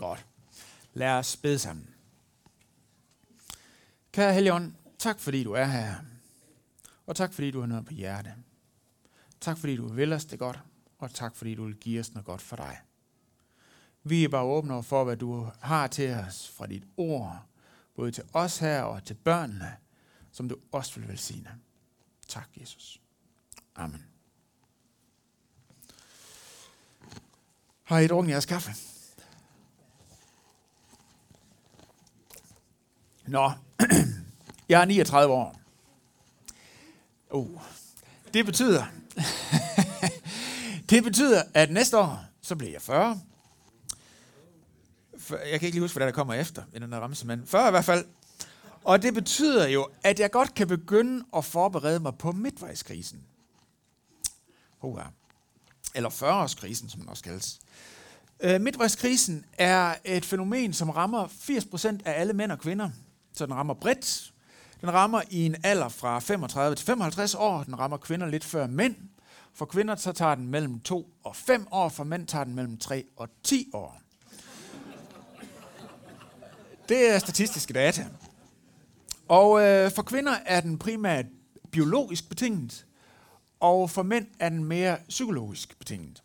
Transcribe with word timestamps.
Godt. 0.00 0.26
Lad 0.94 1.10
os 1.10 1.36
bede 1.36 1.58
sammen. 1.58 1.94
Kære 4.12 4.34
Helligånd, 4.34 4.72
tak 4.98 5.20
fordi 5.20 5.44
du 5.44 5.52
er 5.52 5.64
her. 5.64 5.94
Og 7.06 7.16
tak 7.16 7.32
fordi 7.32 7.50
du 7.50 7.60
har 7.60 7.66
noget 7.66 7.86
på 7.86 7.92
hjerte. 7.92 8.34
Tak 9.40 9.58
fordi 9.58 9.76
du 9.76 9.88
vil 9.88 10.12
os 10.12 10.24
det 10.24 10.38
godt, 10.38 10.60
og 10.98 11.14
tak 11.14 11.36
fordi 11.36 11.54
du 11.54 11.64
vil 11.64 11.76
give 11.76 12.00
os 12.00 12.14
noget 12.14 12.26
godt 12.26 12.42
for 12.42 12.56
dig. 12.56 12.80
Vi 14.02 14.24
er 14.24 14.28
bare 14.28 14.42
åbne 14.42 14.82
for, 14.82 15.04
hvad 15.04 15.16
du 15.16 15.50
har 15.60 15.86
til 15.86 16.10
os 16.10 16.48
fra 16.48 16.66
dit 16.66 16.84
ord, 16.96 17.42
både 17.94 18.10
til 18.12 18.24
os 18.32 18.58
her 18.58 18.82
og 18.82 19.04
til 19.04 19.14
børnene, 19.14 19.76
som 20.32 20.48
du 20.48 20.56
også 20.72 21.00
vil 21.00 21.08
velsigne. 21.08 21.58
Tak, 22.28 22.48
Jesus. 22.60 23.00
Amen. 23.74 24.06
Har 27.82 27.98
I 27.98 28.06
drukket 28.06 28.30
jeres 28.30 28.46
kaffe? 28.46 28.99
Nå, 33.30 33.52
jeg 34.68 34.80
er 34.80 34.84
39 34.84 35.34
år. 35.34 35.60
Oh. 37.30 37.60
Det 38.34 38.46
betyder, 38.46 38.84
det 40.90 41.04
betyder, 41.04 41.42
at 41.54 41.70
næste 41.70 41.98
år, 41.98 42.24
så 42.40 42.56
bliver 42.56 42.72
jeg 42.72 42.82
40. 42.82 43.20
Jeg 45.30 45.38
kan 45.60 45.66
ikke 45.66 45.70
lige 45.70 45.80
huske, 45.80 45.96
hvad 45.96 46.06
der 46.06 46.12
kommer 46.12 46.34
efter 46.34 46.62
i 46.74 46.78
den 46.78 46.92
her 46.92 47.00
ramse, 47.00 47.26
men 47.26 47.46
40 47.46 47.68
i 47.68 47.70
hvert 47.70 47.84
fald. 47.84 48.04
Og 48.84 49.02
det 49.02 49.14
betyder 49.14 49.68
jo, 49.68 49.88
at 50.02 50.20
jeg 50.20 50.30
godt 50.30 50.54
kan 50.54 50.68
begynde 50.68 51.24
at 51.36 51.44
forberede 51.44 52.00
mig 52.00 52.14
på 52.18 52.32
midtvejskrisen. 52.32 53.20
Hurra. 54.78 55.10
Eller 55.94 56.10
40-årskrisen, 56.10 56.88
som 56.88 57.00
den 57.00 57.08
også 57.08 57.22
kaldes. 57.22 57.60
Øh, 58.40 58.60
midtvejskrisen 58.60 59.44
er 59.58 59.94
et 60.04 60.24
fænomen, 60.24 60.72
som 60.72 60.90
rammer 60.90 61.26
80% 61.26 61.86
af 62.04 62.20
alle 62.20 62.32
mænd 62.32 62.52
og 62.52 62.58
kvinder. 62.58 62.90
Så 63.32 63.46
den 63.46 63.54
rammer 63.54 63.74
bredt. 63.74 64.32
Den 64.80 64.92
rammer 64.92 65.22
i 65.30 65.46
en 65.46 65.56
alder 65.64 65.88
fra 65.88 66.18
35 66.18 66.76
til 66.76 66.86
55 66.86 67.34
år. 67.34 67.62
Den 67.62 67.78
rammer 67.78 67.96
kvinder 67.96 68.26
lidt 68.26 68.44
før 68.44 68.66
mænd. 68.66 68.96
For 69.54 69.64
kvinder 69.64 69.96
så 69.96 70.12
tager 70.12 70.34
den 70.34 70.48
mellem 70.48 70.80
2 70.80 71.10
og 71.24 71.36
5 71.36 71.66
år. 71.70 71.88
For 71.88 72.04
mænd 72.04 72.26
tager 72.26 72.44
den 72.44 72.54
mellem 72.54 72.78
3 72.78 73.04
og 73.16 73.28
10 73.42 73.70
år. 73.72 74.00
Det 76.88 77.10
er 77.10 77.18
statistiske 77.18 77.72
data. 77.72 78.06
Og 79.28 79.60
øh, 79.62 79.90
for 79.90 80.02
kvinder 80.02 80.32
er 80.46 80.60
den 80.60 80.78
primært 80.78 81.26
biologisk 81.70 82.28
betinget, 82.28 82.86
og 83.60 83.90
for 83.90 84.02
mænd 84.02 84.26
er 84.38 84.48
den 84.48 84.64
mere 84.64 84.98
psykologisk 85.08 85.78
betinget. 85.78 86.22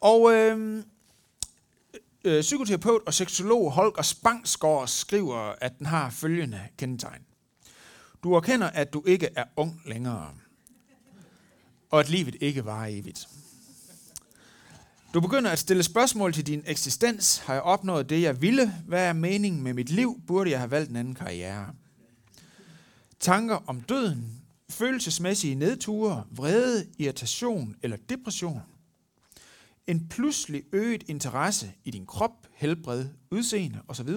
Og 0.00 0.32
øh, 0.32 0.82
øh, 2.24 2.40
psykoterapeut 2.40 3.02
og 3.06 3.14
seksolog 3.14 3.72
Holger 3.72 4.02
Spangsgaard 4.02 4.88
skriver, 4.88 5.54
at 5.60 5.78
den 5.78 5.86
har 5.86 6.10
følgende 6.10 6.60
kendetegn. 6.78 7.22
Du 8.22 8.34
erkender, 8.34 8.66
at 8.66 8.92
du 8.92 9.02
ikke 9.06 9.28
er 9.36 9.44
ung 9.56 9.80
længere, 9.86 10.34
og 11.90 12.00
at 12.00 12.08
livet 12.08 12.36
ikke 12.40 12.64
var 12.64 12.86
evigt. 12.86 13.28
Du 15.14 15.20
begynder 15.20 15.50
at 15.50 15.58
stille 15.58 15.82
spørgsmål 15.82 16.32
til 16.32 16.46
din 16.46 16.62
eksistens. 16.66 17.38
Har 17.38 17.54
jeg 17.54 17.62
opnået 17.62 18.10
det, 18.10 18.22
jeg 18.22 18.42
ville? 18.42 18.74
Hvad 18.86 19.04
er 19.04 19.12
meningen 19.12 19.62
med 19.62 19.74
mit 19.74 19.90
liv? 19.90 20.20
Burde 20.26 20.50
jeg 20.50 20.58
have 20.58 20.70
valgt 20.70 20.90
en 20.90 20.96
anden 20.96 21.14
karriere? 21.14 21.66
Tanker 23.20 23.64
om 23.66 23.80
døden, 23.80 24.42
følelsesmæssige 24.70 25.54
nedture, 25.54 26.24
vrede, 26.30 26.86
irritation 26.98 27.76
eller 27.82 27.96
depression. 28.08 28.60
En 29.88 30.08
pludselig 30.08 30.62
øget 30.72 31.04
interesse 31.06 31.72
i 31.84 31.90
din 31.90 32.06
krop, 32.06 32.46
helbred, 32.54 33.06
udseende 33.30 33.80
osv. 33.88 34.08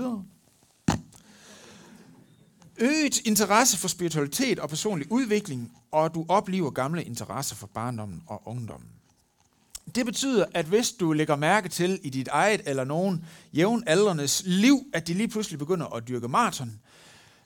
Øget 2.78 3.20
interesse 3.26 3.78
for 3.78 3.88
spiritualitet 3.88 4.60
og 4.60 4.70
personlig 4.70 5.12
udvikling, 5.12 5.72
og 5.92 6.14
du 6.14 6.26
oplever 6.30 6.70
gamle 6.70 7.04
interesser 7.04 7.56
for 7.56 7.68
barndommen 7.68 8.24
og 8.28 8.42
ungdommen. 8.46 8.90
Det 9.96 10.06
betyder, 10.06 10.46
at 10.54 10.66
hvis 10.66 10.92
du 10.92 11.14
lægger 11.14 11.36
mærke 11.36 11.70
til 11.70 12.00
i 12.04 12.10
dit 12.10 12.28
eget 12.28 12.62
eller 12.66 12.84
nogen 12.84 13.26
jævnaldrendes 13.54 14.44
liv, 14.46 14.80
at 14.94 15.08
de 15.08 15.14
lige 15.14 15.28
pludselig 15.28 15.60
begynder 15.60 15.86
at 15.86 16.08
dyrke 16.08 16.28
maraton, 16.28 16.80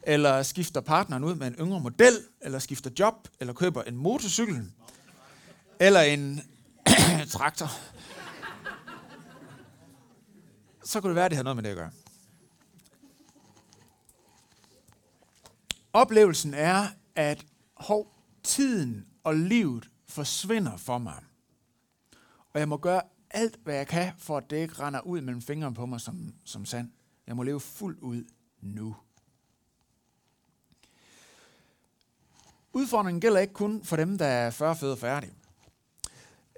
eller 0.04 0.44
skifter 0.44 0.82
partneren 0.82 1.24
ud 1.24 1.36
med 1.36 1.48
en 1.48 1.54
yngre 1.54 1.80
model, 1.80 2.20
eller 2.42 2.60
skifter 2.60 2.90
job, 3.00 3.28
eller 3.40 3.54
køber 3.54 3.84
en 3.84 3.98
motorcykel, 3.98 4.72
eller 5.80 6.02
en 6.02 6.42
traktor, 7.32 7.72
så 10.86 11.02
kunne 11.02 11.10
det 11.10 11.16
være, 11.16 11.26
at 11.26 11.32
det 11.32 11.36
havde 11.36 11.44
noget 11.44 11.56
med 11.56 11.64
det 11.64 11.70
at 11.70 11.76
gøre. 11.76 11.92
Oplevelsen 15.94 16.54
er, 16.54 16.88
at 17.16 17.46
hov, 17.74 18.14
tiden 18.44 19.06
og 19.24 19.36
livet 19.36 19.90
forsvinder 20.08 20.78
for 20.78 20.98
mig. 20.98 21.24
Og 22.54 22.60
jeg 22.60 22.70
må 22.70 22.78
gøre 22.78 23.02
alt, 23.32 23.60
hvad 23.64 23.76
jeg 23.76 23.88
kan, 23.88 24.14
for 24.18 24.38
at 24.38 24.50
det 24.50 24.58
ikke 24.58 24.80
render 24.80 25.02
ud 25.02 25.22
mellem 25.22 25.42
fingrene 25.42 25.76
på 25.76 25.86
mig 25.86 26.02
som, 26.02 26.34
som 26.46 26.66
sand. 26.66 26.92
Jeg 27.28 27.36
må 27.36 27.44
leve 27.44 27.60
fuldt 27.60 28.00
ud 28.00 28.24
nu. 28.62 28.96
Udfordringen 32.74 33.22
gælder 33.22 33.40
ikke 33.40 33.54
kun 33.54 33.84
for 33.84 33.96
dem, 33.96 34.18
der 34.18 34.26
er 34.26 34.50
40 34.50 34.76
fødder 34.76 34.96
færdige. 34.96 35.34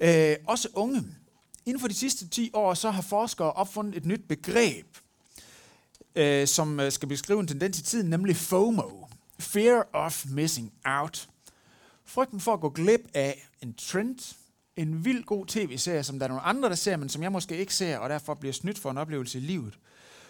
Øh, 0.02 0.36
også 0.48 0.70
unge. 0.74 1.04
Inden 1.68 1.80
for 1.80 1.88
de 1.88 1.94
sidste 1.94 2.28
10 2.28 2.50
år, 2.54 2.74
så 2.74 2.92
har 2.92 3.02
forskere 3.02 3.52
opfundet 3.52 3.96
et 3.96 4.06
nyt 4.06 4.28
begreb, 4.28 4.98
øh, 6.16 6.48
som 6.48 6.80
øh, 6.80 6.92
skal 6.92 7.10
beskrive 7.10 7.40
en 7.40 7.48
tendens 7.48 7.80
i 7.80 7.84
tiden, 7.84 8.10
nemlig 8.10 8.36
FOMO. 8.36 9.06
Fear 9.40 9.88
of 9.94 10.26
missing 10.30 10.74
out. 10.86 11.30
Frygten 12.06 12.40
for 12.40 12.54
at 12.54 12.60
gå 12.60 12.70
glip 12.70 13.02
af 13.14 13.48
en 13.62 13.74
trend, 13.74 14.36
en 14.76 15.06
vild 15.06 15.24
god 15.24 15.46
tv-serie, 15.46 16.04
som 16.04 16.20
der 16.20 16.26
er 16.26 16.28
nogle 16.28 16.44
andre, 16.44 16.70
der 16.70 16.76
ser, 16.76 16.98
men 16.98 17.10
som 17.10 17.24
jeg 17.24 17.32
måske 17.32 17.58
ikke 17.58 17.74
ser, 17.74 17.98
og 17.98 18.10
derfor 18.10 18.34
bliver 18.34 18.54
snydt 18.54 18.80
for 18.80 18.92
en 18.92 18.98
oplevelse 18.98 19.38
i 19.38 19.42
livet. 19.42 19.80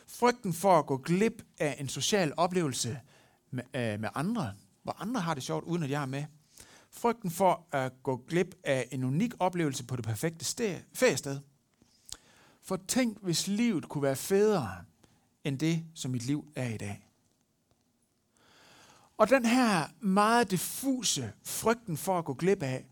Frygten 0.08 0.54
for 0.54 0.80
at 0.80 0.86
gå 0.86 0.98
glip 0.98 1.44
af 1.60 1.76
en 1.80 1.90
social 1.90 2.34
oplevelse 2.38 3.00
med, 3.52 3.64
øh, 3.74 4.00
med 4.00 4.10
andre, 4.16 4.54
hvor 4.84 4.96
andre 5.00 5.22
har 5.22 5.34
det 5.34 5.44
sjovt, 5.44 5.64
uden 5.64 5.84
at 5.84 5.90
jeg 5.90 6.02
er 6.02 6.06
med. 6.06 6.24
Frygten 6.92 7.32
for 7.32 7.68
at 7.72 8.04
gå 8.04 8.18
glip 8.28 8.56
af 8.64 8.88
en 8.92 9.04
unik 9.04 9.34
oplevelse 9.40 9.84
på 9.84 9.96
det 9.96 10.06
perfekte 10.06 10.46
sted, 10.46 10.80
feriested. 10.94 11.40
For 12.64 12.80
tænk, 12.88 13.18
hvis 13.22 13.48
livet 13.48 13.90
kunne 13.90 14.04
være 14.04 14.16
federe 14.16 14.76
end 15.44 15.60
det, 15.60 15.86
som 15.96 16.12
mit 16.12 16.26
liv 16.26 16.52
er 16.56 16.70
i 16.70 16.78
dag. 16.78 17.08
Og 19.18 19.30
den 19.30 19.46
her 19.46 19.88
meget 20.00 20.52
diffuse 20.52 21.34
frygten 21.44 21.98
for 21.98 22.20
at 22.20 22.26
gå 22.26 22.34
glip 22.34 22.64
af, 22.64 22.86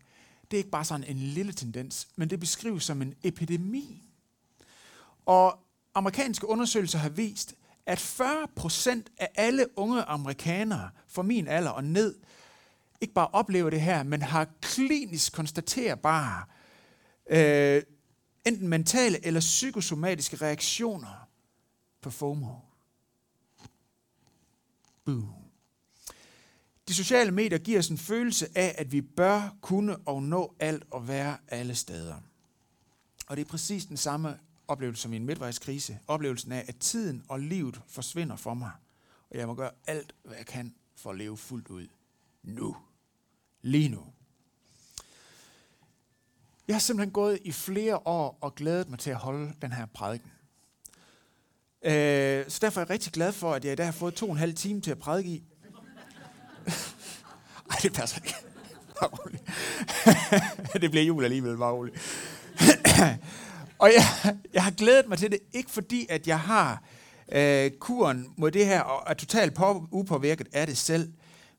det 0.50 0.56
er 0.56 0.58
ikke 0.58 0.70
bare 0.70 0.84
sådan 0.84 1.04
en 1.04 1.16
lille 1.16 1.52
tendens, 1.52 2.08
men 2.16 2.30
det 2.30 2.40
beskrives 2.40 2.84
som 2.84 3.02
en 3.02 3.14
epidemi. 3.22 4.02
Og 5.26 5.58
amerikanske 5.94 6.48
undersøgelser 6.48 6.98
har 6.98 7.08
vist, 7.08 7.54
at 7.86 8.00
40 8.00 8.48
procent 8.56 9.10
af 9.18 9.28
alle 9.34 9.78
unge 9.78 10.02
amerikanere 10.02 10.90
fra 11.08 11.22
min 11.22 11.48
alder 11.48 11.70
og 11.70 11.84
ned, 11.84 12.14
ikke 13.00 13.14
bare 13.14 13.26
oplever 13.26 13.70
det 13.70 13.80
her, 13.80 14.02
men 14.02 14.22
har 14.22 14.48
klinisk 14.60 15.32
konstaterbare 15.32 16.44
øh, 17.30 17.82
enten 18.46 18.68
mentale 18.68 19.26
eller 19.26 19.40
psykosomatiske 19.40 20.36
reaktioner 20.36 21.28
på 22.00 22.10
FOMO. 22.10 22.54
Boom. 25.04 25.28
De 26.88 26.94
sociale 26.94 27.30
medier 27.30 27.58
giver 27.58 27.78
os 27.78 27.88
en 27.88 27.98
følelse 27.98 28.48
af, 28.54 28.74
at 28.78 28.92
vi 28.92 29.00
bør 29.00 29.56
kunne 29.60 29.96
og 29.96 30.22
nå 30.22 30.54
alt 30.60 30.84
og 30.90 31.08
være 31.08 31.36
alle 31.48 31.74
steder. 31.74 32.16
Og 33.26 33.36
det 33.36 33.44
er 33.44 33.50
præcis 33.50 33.86
den 33.86 33.96
samme 33.96 34.38
oplevelse 34.68 35.02
som 35.02 35.12
i 35.12 35.16
en 35.16 35.26
midtvejskrise. 35.26 35.98
Oplevelsen 36.06 36.52
af, 36.52 36.64
at 36.68 36.76
tiden 36.76 37.22
og 37.28 37.40
livet 37.40 37.80
forsvinder 37.88 38.36
for 38.36 38.54
mig. 38.54 38.70
Og 39.30 39.38
jeg 39.38 39.46
må 39.46 39.54
gøre 39.54 39.70
alt, 39.86 40.14
hvad 40.24 40.36
jeg 40.36 40.46
kan 40.46 40.74
for 40.96 41.10
at 41.10 41.16
leve 41.16 41.36
fuldt 41.36 41.68
ud. 41.68 41.86
Nu. 42.42 42.76
Lige 43.66 43.88
nu. 43.88 44.02
Jeg 46.68 46.74
har 46.74 46.80
simpelthen 46.80 47.12
gået 47.12 47.38
i 47.44 47.52
flere 47.52 47.96
år 47.96 48.38
og 48.40 48.54
glædet 48.54 48.88
mig 48.88 48.98
til 48.98 49.10
at 49.10 49.16
holde 49.16 49.52
den 49.62 49.72
her 49.72 49.86
prædiken. 49.86 50.30
Øh, 51.82 52.44
så 52.48 52.58
derfor 52.60 52.80
er 52.80 52.84
jeg 52.84 52.90
rigtig 52.90 53.12
glad 53.12 53.32
for, 53.32 53.54
at 53.54 53.64
jeg 53.64 53.72
i 53.72 53.76
dag 53.76 53.86
har 53.86 53.92
fået 53.92 54.14
to 54.14 54.26
og 54.26 54.32
en 54.32 54.38
halv 54.38 54.54
time 54.54 54.80
til 54.80 54.90
at 54.90 54.98
prædike 54.98 55.30
i. 55.30 55.44
Ej, 57.70 57.76
det 57.82 57.92
passer 57.92 58.16
ikke. 58.16 58.34
Det 60.82 60.90
bliver 60.90 61.04
jul 61.04 61.24
alligevel, 61.24 61.56
bare 61.56 61.72
roligt. 61.72 61.96
og 63.82 63.90
jeg, 63.94 64.36
jeg 64.52 64.64
har 64.64 64.70
glædet 64.70 65.08
mig 65.08 65.18
til 65.18 65.30
det, 65.30 65.38
ikke 65.52 65.70
fordi, 65.70 66.06
at 66.08 66.26
jeg 66.26 66.40
har 66.40 66.82
øh, 67.32 67.70
kuren 67.70 68.34
mod 68.36 68.50
det 68.50 68.66
her, 68.66 68.80
og 68.80 69.10
er 69.10 69.14
totalt 69.14 69.54
på, 69.54 69.88
upåvirket 69.90 70.48
af 70.52 70.66
det 70.66 70.78
selv, 70.78 71.12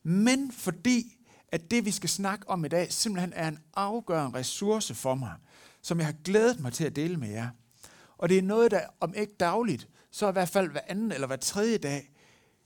men 0.04 0.52
fordi, 0.52 1.17
at 1.52 1.72
det, 1.72 1.86
vi 1.86 1.92
skal 1.92 2.10
snakke 2.10 2.50
om 2.50 2.66
i 2.66 2.68
dag, 2.68 2.94
simpelthen 2.94 3.34
er 3.34 3.48
en 3.48 3.60
afgørende 3.74 4.40
ressource 4.40 4.96
for 4.96 5.16
mig, 5.16 5.34
som 5.82 5.98
jeg 5.98 6.06
har 6.06 6.16
glædet 6.24 6.60
mig 6.60 6.74
til 6.74 6.84
at 6.84 6.96
dele 6.96 7.18
med 7.18 7.30
jer. 7.30 7.50
Og 8.18 8.30
det 8.30 8.38
er 8.38 8.42
noget, 8.42 8.72
der 8.72 8.82
om 9.00 9.14
ikke 9.14 9.34
dagligt, 9.40 9.88
så 10.12 10.30
i 10.30 10.32
hvert 10.32 10.50
fald 10.50 10.72
hver 10.72 10.82
anden 10.88 11.12
eller 11.12 11.28
hver 11.28 11.36
tredje 11.36 11.78
dag, 11.78 12.12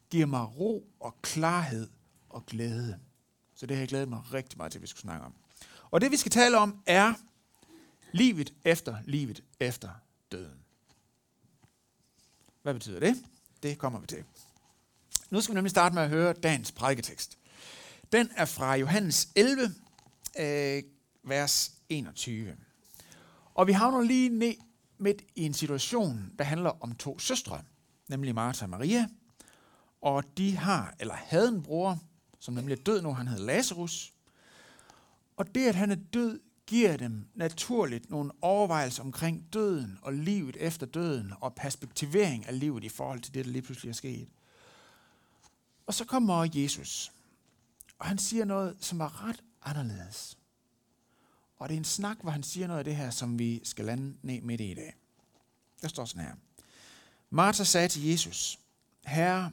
giver 0.10 0.26
mig 0.26 0.60
ro 0.60 0.88
og 1.00 1.22
klarhed 1.22 1.90
og 2.30 2.46
glæde. 2.46 3.00
Så 3.56 3.66
det 3.66 3.78
har 3.78 3.82
jeg 3.82 3.90
glædet 3.90 4.10
mig 4.10 4.34
rigtig 4.34 4.58
meget 4.58 4.72
til, 4.72 4.80
at 4.80 4.82
vi 4.82 4.88
skulle 4.88 5.02
snakke 5.02 5.26
om. 5.26 5.34
Og 5.92 6.02
det 6.02 6.12
vi 6.12 6.18
skal 6.18 6.32
tale 6.32 6.58
om 6.58 6.84
er 6.86 7.14
livet 8.12 8.54
efter 8.66 8.98
livet 9.06 9.44
efter 9.60 9.90
døden. 10.32 10.60
Hvad 12.62 12.74
betyder 12.74 13.00
det? 13.00 13.16
Det 13.64 13.78
kommer 13.78 14.00
vi 14.00 14.08
til. 14.08 14.24
Nu 15.30 15.42
skal 15.42 15.54
vi 15.54 15.58
nemlig 15.58 15.72
starte 15.72 15.96
med 15.96 16.04
at 16.04 16.10
høre 16.10 16.34
dagens 16.34 16.72
prædiketekst. 16.72 17.38
Den 18.12 18.30
er 18.36 18.46
fra 18.46 18.76
Johannes 18.76 19.30
11, 19.36 19.76
øh, 20.40 20.84
vers 21.24 21.72
21. 21.90 22.58
Og 23.54 23.68
vi 23.68 23.72
havner 23.72 24.02
lige 24.02 24.30
ned 24.30 24.54
midt 24.98 25.22
i 25.36 25.46
en 25.46 25.54
situation, 25.54 26.32
der 26.40 26.44
handler 26.44 26.84
om 26.84 26.96
to 26.96 27.20
søstre, 27.20 27.62
nemlig 28.10 28.36
Martha 28.36 28.66
og 28.66 28.70
Maria. 28.70 29.08
Og 30.02 30.24
de 30.38 30.58
har, 30.58 30.96
eller 31.00 31.14
havde 31.14 31.48
en 31.48 31.64
bror, 31.64 32.00
som 32.40 32.54
nemlig 32.54 32.80
er 32.80 32.84
død 32.84 33.02
nu, 33.02 33.14
han 33.14 33.28
hedder 33.28 33.46
Lazarus. 33.46 34.14
Og 35.38 35.56
det, 35.56 35.68
at 35.68 35.76
han 35.76 35.92
er 35.92 35.98
død, 36.14 36.40
giver 36.68 36.98
dem 36.98 37.26
naturligt 37.36 38.10
nogle 38.10 38.32
overvejelser 38.42 39.04
omkring 39.04 39.54
døden 39.54 40.00
og 40.02 40.14
livet 40.14 40.58
efter 40.60 40.86
døden 40.86 41.34
og 41.42 41.56
perspektivering 41.56 42.48
af 42.48 42.60
livet 42.60 42.84
i 42.84 42.90
forhold 42.90 43.22
til 43.22 43.34
det, 43.34 43.46
der 43.46 43.52
lige 43.52 43.62
pludselig 43.62 43.90
er 43.90 43.94
sket. 43.94 44.28
Og 45.88 45.94
så 45.94 46.06
kommer 46.06 46.48
Jesus, 46.54 47.12
og 48.02 48.08
han 48.08 48.18
siger 48.18 48.46
noget, 48.46 48.78
som 48.80 49.00
er 49.00 49.28
ret 49.28 49.44
anderledes. 49.62 50.38
Og 51.58 51.70
det 51.70 51.76
er 51.76 51.78
en 51.78 51.86
snak, 51.86 52.18
hvor 52.22 52.32
han 52.32 52.44
siger 52.44 52.68
noget 52.68 52.78
af 52.80 52.86
det 52.86 52.96
her, 52.96 53.10
som 53.10 53.40
vi 53.40 53.62
skal 53.64 53.86
lande 53.86 54.18
ned 54.22 54.42
midt 54.42 54.62
i 54.62 54.72
i 54.72 54.74
dag. 54.74 54.96
Der 55.82 55.88
står 55.88 56.06
sådan 56.06 56.26
her. 56.26 56.36
Martha 57.30 57.64
sagde 57.64 57.88
til 57.88 58.04
Jesus, 58.04 58.60
Herre, 59.06 59.52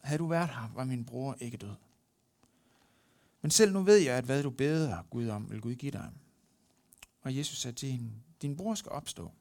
havde 0.00 0.18
du 0.18 0.26
været 0.26 0.48
her, 0.48 0.72
var 0.74 0.84
min 0.84 1.04
bror 1.04 1.36
ikke 1.40 1.56
død. 1.56 1.74
Men 3.42 3.50
selv 3.50 3.72
nu 3.72 3.82
ved 3.82 3.96
jeg, 3.96 4.16
at 4.16 4.24
hvad 4.24 4.42
du 4.42 4.50
beder 4.50 5.02
Gud 5.10 5.28
om, 5.28 5.50
vil 5.50 5.60
Gud 5.60 5.74
give 5.74 5.92
dig. 5.92 6.10
Og 7.22 7.36
Jesus 7.36 7.58
sagde 7.58 7.76
til 7.76 7.90
hende, 7.90 8.10
din 8.42 8.56
bror 8.56 8.74
skal 8.74 8.92
opstå. 8.92 9.32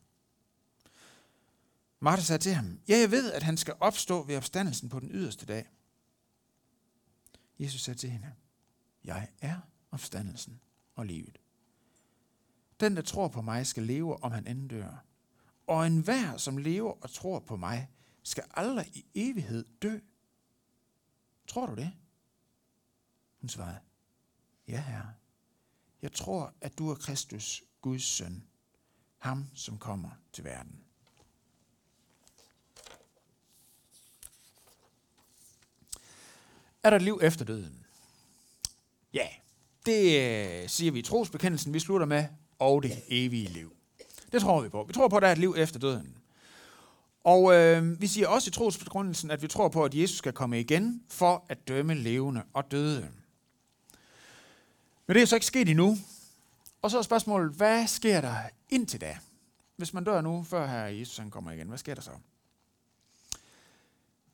Martha 2.00 2.24
sagde 2.24 2.44
til 2.44 2.54
ham, 2.54 2.80
ja, 2.88 2.98
jeg 2.98 3.12
ved, 3.12 3.32
at 3.32 3.44
han 3.44 3.58
skal 3.58 3.74
opstå 3.80 4.24
ved 4.24 4.38
opstandelsen 4.38 4.90
på 4.90 5.00
den 5.00 5.10
yderste 5.12 5.46
dag. 5.46 5.70
Jesus 7.60 7.82
sagde 7.82 8.00
til 8.00 8.10
hende, 8.10 8.34
jeg 9.04 9.30
er 9.42 9.60
opstandelsen 9.92 10.62
og 10.96 11.06
livet. 11.06 11.38
Den, 12.80 12.96
der 12.96 13.02
tror 13.02 13.28
på 13.28 13.42
mig, 13.42 13.68
skal 13.68 13.84
leve, 13.84 14.24
om 14.24 14.32
han 14.32 14.48
end 14.48 14.70
dør. 14.70 15.06
Og 15.68 15.88
enhver, 15.88 16.38
som 16.38 16.58
lever 16.58 16.92
og 16.92 17.10
tror 17.10 17.40
på 17.40 17.56
mig, 17.56 17.90
skal 18.24 18.44
aldrig 18.54 18.88
i 18.96 19.06
evighed 19.16 19.66
dø. 19.82 20.00
Tror 21.48 21.66
du 21.66 21.76
det? 21.76 21.94
Hun 23.42 23.50
svarede, 23.50 23.80
ja 24.68 24.82
herre. 24.82 25.14
Jeg 26.02 26.12
tror, 26.12 26.54
at 26.62 26.78
du 26.78 26.90
er 26.90 26.96
Kristus, 26.96 27.64
Guds 27.82 28.04
søn, 28.04 28.44
ham 29.18 29.46
som 29.54 29.78
kommer 29.78 30.12
til 30.34 30.44
verden. 30.44 30.84
Er 36.84 36.90
der 36.90 36.98
et 36.98 37.02
liv 37.02 37.20
efter 37.22 37.46
døden? 37.46 37.86
Ja, 39.14 39.28
det 39.86 40.20
øh, 40.20 40.70
siger 40.70 40.92
vi 40.92 41.00
i 41.00 41.02
trosbekendelsen, 41.02 41.74
vi 41.74 41.80
slutter 41.80 42.06
med, 42.08 42.26
og 42.60 42.84
det 42.84 43.04
evige 43.08 43.48
liv. 43.48 43.76
Det 44.32 44.42
tror 44.42 44.62
vi 44.62 44.70
på. 44.70 44.84
Vi 44.84 44.94
tror 44.94 45.08
på, 45.08 45.16
at 45.16 45.22
der 45.22 45.28
er 45.28 45.32
et 45.32 45.38
liv 45.38 45.56
efter 45.58 45.80
døden. 45.80 46.18
Og 47.24 47.54
øh, 47.54 48.02
vi 48.02 48.08
siger 48.08 48.28
også 48.28 48.50
i 48.50 48.52
trosbegrundelsen, 48.52 49.32
at 49.32 49.42
vi 49.42 49.48
tror 49.48 49.68
på, 49.68 49.84
at 49.84 49.96
Jesus 49.96 50.18
skal 50.18 50.34
komme 50.34 50.60
igen 50.60 51.04
for 51.10 51.46
at 51.50 51.68
dømme 51.68 51.96
levende 51.96 52.44
og 52.54 52.72
døde. 52.72 53.10
Men 55.08 55.16
det 55.16 55.22
er 55.22 55.26
så 55.26 55.36
ikke 55.36 55.46
sket 55.46 55.70
endnu. 55.70 55.98
Og 56.82 56.92
så 56.92 56.98
er 56.98 57.02
spørgsmålet, 57.02 57.54
hvad 57.54 57.88
sker 57.88 58.22
der 58.22 58.36
indtil 58.70 59.02
da? 59.02 59.18
Hvis 59.76 59.94
man 59.94 60.04
dør 60.04 60.22
nu, 60.22 60.44
før 60.44 60.68
her 60.68 60.86
Jesus 60.86 61.18
han 61.18 61.32
kommer 61.32 61.52
igen, 61.52 61.68
hvad 61.68 61.78
sker 61.78 61.96
der 61.96 62.02
så? 62.02 62.12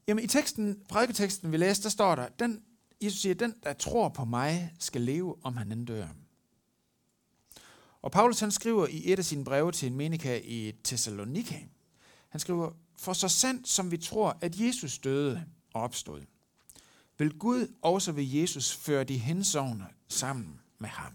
Jamen 0.10 0.24
i 0.24 0.28
teksten, 0.28 0.82
prædiketeksten 0.90 1.52
vi 1.52 1.58
læste, 1.58 1.84
der 1.84 1.90
står 1.90 2.16
der, 2.16 2.28
den, 2.28 2.64
Jesus 3.02 3.20
siger, 3.20 3.36
den 3.36 3.54
der 3.64 3.74
tror 3.74 4.10
på 4.10 4.26
mig, 4.26 4.74
skal 4.80 5.02
leve, 5.02 5.36
om 5.44 5.58
han 5.58 5.72
end 5.72 5.88
dør. 5.88 6.08
Og 8.02 8.12
Paulus 8.12 8.40
han 8.40 8.52
skriver 8.52 8.88
i 8.88 9.12
et 9.12 9.20
af 9.20 9.26
sine 9.26 9.46
breve 9.46 9.72
til 9.72 9.88
en 9.88 9.96
menika 9.96 10.40
i 10.44 10.74
Thessalonika, 10.84 11.60
han 12.30 12.40
skriver, 12.40 12.72
for 12.98 13.14
så 13.14 13.28
sandt 13.28 13.68
som 13.68 13.92
vi 13.92 13.98
tror, 13.98 14.38
at 14.42 14.60
Jesus 14.60 15.00
døde 15.00 15.46
og 15.74 15.82
opstod, 15.82 16.22
vil 17.18 17.38
Gud 17.38 17.74
også 17.82 18.12
ved 18.12 18.24
Jesus 18.24 18.76
føre 18.76 19.04
de 19.04 19.18
hensovne 19.18 19.88
sammen 20.08 20.62
med 20.80 20.90
ham. 20.90 21.14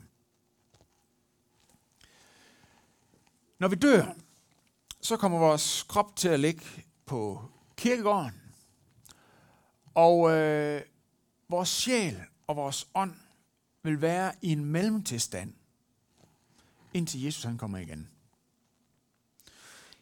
Når 3.59 3.69
vi 3.69 3.77
dør, 3.77 4.15
så 5.01 5.17
kommer 5.17 5.39
vores 5.39 5.83
krop 5.83 6.17
til 6.17 6.29
at 6.29 6.41
ligge 6.41 6.65
på 7.07 7.43
kirkegården, 7.77 8.44
og 9.95 10.31
øh, 10.31 10.83
vores 11.49 11.69
sjæl 11.69 12.21
og 12.47 12.57
vores 12.57 12.89
ånd 12.95 13.15
vil 13.83 14.01
være 14.01 14.33
i 14.43 14.53
en 14.53 14.65
mellemtilstand, 14.65 15.53
indtil 16.95 17.23
Jesus 17.23 17.45
han 17.45 17.59
kommer 17.59 17.79
igen. 17.79 18.09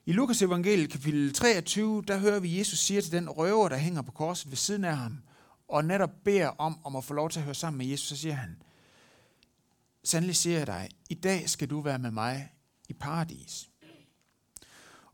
I 0.07 0.13
Lukas 0.13 0.43
evangeliet 0.43 0.91
kapitel 0.91 1.33
23, 1.33 2.03
der 2.09 2.19
hører 2.19 2.41
vi, 2.41 2.59
Jesus 2.59 2.79
siger 2.79 3.01
til 3.01 3.13
den 3.13 3.31
røver, 3.31 3.69
der 3.69 3.77
hænger 3.77 4.03
på 4.03 4.13
korset 4.13 4.51
ved 4.51 4.57
siden 4.57 4.85
af 4.85 4.97
ham, 4.97 5.19
og 5.69 5.85
netop 5.85 6.11
beder 6.25 6.49
om, 6.49 6.79
om 6.85 6.97
at 6.97 7.05
få 7.05 7.15
lov 7.15 7.31
til 7.31 7.39
at 7.39 7.45
høre 7.45 7.55
sammen 7.55 7.79
med 7.79 7.87
Jesus, 7.87 8.09
så 8.09 8.17
siger 8.17 8.35
han, 8.35 8.63
Sandelig 10.05 10.37
siger 10.37 10.59
jeg 10.59 10.67
dig, 10.67 10.89
i 11.11 11.15
dag 11.15 11.51
skal 11.51 11.71
du 11.71 11.81
være 11.81 11.99
med 11.99 12.11
mig 12.11 12.53
i 12.89 12.93
paradis. 12.93 13.71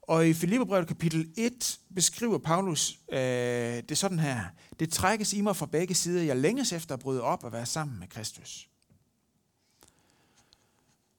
Og 0.08 0.28
i 0.28 0.34
Filipperbrevet 0.34 0.88
kapitel 0.88 1.32
1 1.36 1.80
beskriver 1.94 2.38
Paulus 2.38 2.98
øh, 3.12 3.18
det 3.88 3.98
sådan 3.98 4.18
her. 4.18 4.44
Det 4.80 4.92
trækkes 4.92 5.32
i 5.32 5.40
mig 5.40 5.56
fra 5.56 5.66
begge 5.66 5.94
sider. 5.94 6.22
Jeg 6.22 6.36
længes 6.36 6.72
efter 6.72 6.94
at 6.94 7.00
bryde 7.00 7.22
op 7.22 7.44
og 7.44 7.52
være 7.52 7.66
sammen 7.66 7.98
med 7.98 8.08
Kristus. 8.08 8.68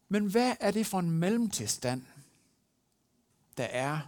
Men 0.08 0.26
hvad 0.26 0.56
er 0.60 0.72
det 0.72 0.86
for 0.86 1.00
en 1.00 1.12
mellemtilstand, 1.12 2.04
der 3.58 3.64
er 3.64 4.00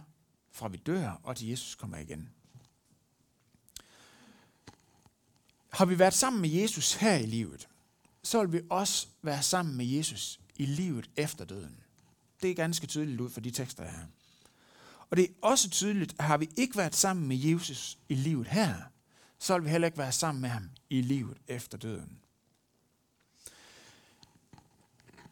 fra 0.52 0.68
vi 0.68 0.76
dør 0.76 1.20
og 1.22 1.36
til 1.36 1.48
Jesus 1.48 1.74
kommer 1.74 1.96
igen? 1.96 2.30
Har 5.72 5.84
vi 5.84 5.98
været 5.98 6.14
sammen 6.14 6.42
med 6.42 6.50
Jesus 6.50 6.94
her 6.94 7.14
i 7.14 7.26
livet, 7.26 7.68
så 8.22 8.40
vil 8.44 8.52
vi 8.52 8.66
også 8.70 9.06
være 9.22 9.42
sammen 9.42 9.76
med 9.76 9.86
Jesus 9.86 10.40
i 10.56 10.66
livet 10.66 11.10
efter 11.16 11.44
døden. 11.44 11.76
Det 12.42 12.50
er 12.50 12.54
ganske 12.54 12.86
tydeligt 12.86 13.20
ud 13.20 13.30
fra 13.30 13.40
de 13.40 13.50
tekster 13.50 13.84
her. 13.84 14.06
Og 15.12 15.16
det 15.16 15.24
er 15.24 15.32
også 15.42 15.70
tydeligt, 15.70 16.14
at 16.18 16.24
har 16.24 16.36
vi 16.36 16.48
ikke 16.56 16.76
været 16.76 16.94
sammen 16.94 17.28
med 17.28 17.36
Jesus 17.36 17.98
i 18.08 18.14
livet 18.14 18.46
her, 18.46 18.74
så 19.38 19.54
vil 19.54 19.64
vi 19.64 19.70
heller 19.70 19.86
ikke 19.86 19.98
være 19.98 20.12
sammen 20.12 20.42
med 20.42 20.50
ham 20.50 20.70
i 20.90 21.02
livet 21.02 21.38
efter 21.48 21.78
døden. 21.78 22.18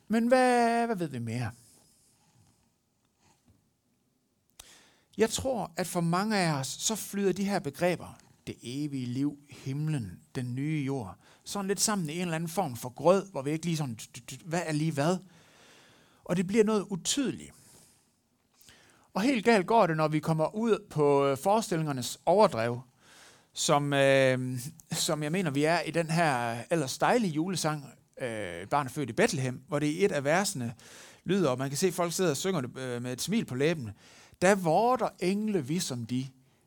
Men 0.08 0.28
hvad, 0.28 0.86
hvad 0.86 0.96
ved 0.96 1.08
vi 1.08 1.18
mere? 1.18 1.50
Jeg 5.18 5.30
tror, 5.30 5.72
at 5.76 5.86
for 5.86 6.00
mange 6.00 6.36
af 6.36 6.52
os, 6.52 6.66
så 6.66 6.96
flyder 6.96 7.32
de 7.32 7.44
her 7.44 7.58
begreber, 7.58 8.18
det 8.46 8.56
evige 8.62 9.06
liv, 9.06 9.38
himlen, 9.50 10.20
den 10.34 10.54
nye 10.54 10.82
jord, 10.86 11.16
sådan 11.44 11.68
lidt 11.68 11.80
sammen 11.80 12.10
i 12.10 12.14
en 12.14 12.20
eller 12.20 12.34
anden 12.34 12.48
form 12.48 12.76
for 12.76 12.88
grød, 12.88 13.30
hvor 13.30 13.42
vi 13.42 13.50
ikke 13.50 13.66
lige 13.66 13.76
sådan, 13.76 13.98
hvad 14.44 14.62
er 14.66 14.72
lige 14.72 14.92
hvad? 14.92 15.18
Og 16.24 16.36
det 16.36 16.46
bliver 16.46 16.64
noget 16.64 16.86
utydeligt. 16.90 17.59
Og 19.14 19.22
helt 19.22 19.44
galt 19.44 19.66
går 19.66 19.86
det, 19.86 19.96
når 19.96 20.08
vi 20.08 20.20
kommer 20.20 20.54
ud 20.54 20.86
på 20.90 21.26
øh, 21.26 21.38
forestillingernes 21.38 22.20
overdrev, 22.26 22.80
som, 23.52 23.92
øh, 23.92 24.58
som 24.92 25.22
jeg 25.22 25.32
mener, 25.32 25.50
vi 25.50 25.64
er 25.64 25.80
i 25.80 25.90
den 25.90 26.10
her 26.10 26.56
ellers 26.70 26.98
dejlige 26.98 27.32
julesang, 27.32 27.84
øh, 28.20 28.66
Barn 28.66 28.86
er 28.86 28.90
født 28.90 29.10
i 29.10 29.12
Bethlehem, 29.12 29.62
hvor 29.68 29.78
det 29.78 29.86
i 29.86 30.04
et 30.04 30.12
af 30.12 30.24
versene 30.24 30.74
lyder, 31.24 31.50
og 31.50 31.58
man 31.58 31.68
kan 31.68 31.78
se, 31.78 31.86
at 31.86 31.94
folk 31.94 32.12
sidder 32.12 32.30
og 32.30 32.36
synger 32.36 32.60
det 32.60 32.78
øh, 32.78 33.02
med 33.02 33.12
et 33.12 33.22
smil 33.22 33.44
på 33.44 33.54
læben. 33.54 33.90
Der 34.42 34.54
vorter 34.54 35.08
engle 35.18 35.66
vi 35.66 35.78
som 35.78 36.06
de. 36.06 36.26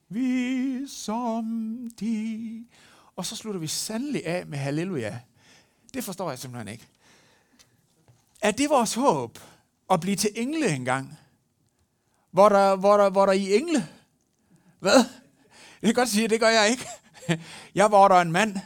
Vi 0.10 0.88
som 0.88 1.90
de. 2.00 2.66
Og 3.16 3.26
så 3.26 3.36
slutter 3.36 3.60
vi 3.60 3.68
sandelig 3.68 4.26
af 4.26 4.46
med 4.46 4.58
halleluja. 4.58 5.20
Det 5.94 6.04
forstår 6.04 6.30
jeg 6.30 6.40
simpelthen 6.40 6.68
ikke. 6.68 6.88
Er 8.42 8.52
det 8.52 8.70
vores 8.70 8.94
håb 8.94 9.40
at 9.90 10.00
blive 10.00 10.16
til 10.16 10.30
engle 10.36 10.76
engang? 10.76 11.18
Hvor 12.34 12.50
der, 12.50 12.76
hvor 12.76 12.98
der, 12.98 13.10
hvor 13.10 13.26
der 13.26 13.34
i 13.34 13.56
engle? 13.56 13.88
Hvad? 14.80 15.06
Jeg 15.82 15.88
kan 15.88 15.94
godt 15.94 16.10
sige, 16.10 16.24
at 16.24 16.30
det 16.30 16.40
gør 16.40 16.50
jeg 16.50 16.70
ikke. 16.70 16.88
Jeg 17.76 17.92
var 17.92 18.08
der 18.08 18.16
en 18.16 18.32
mand. 18.32 18.58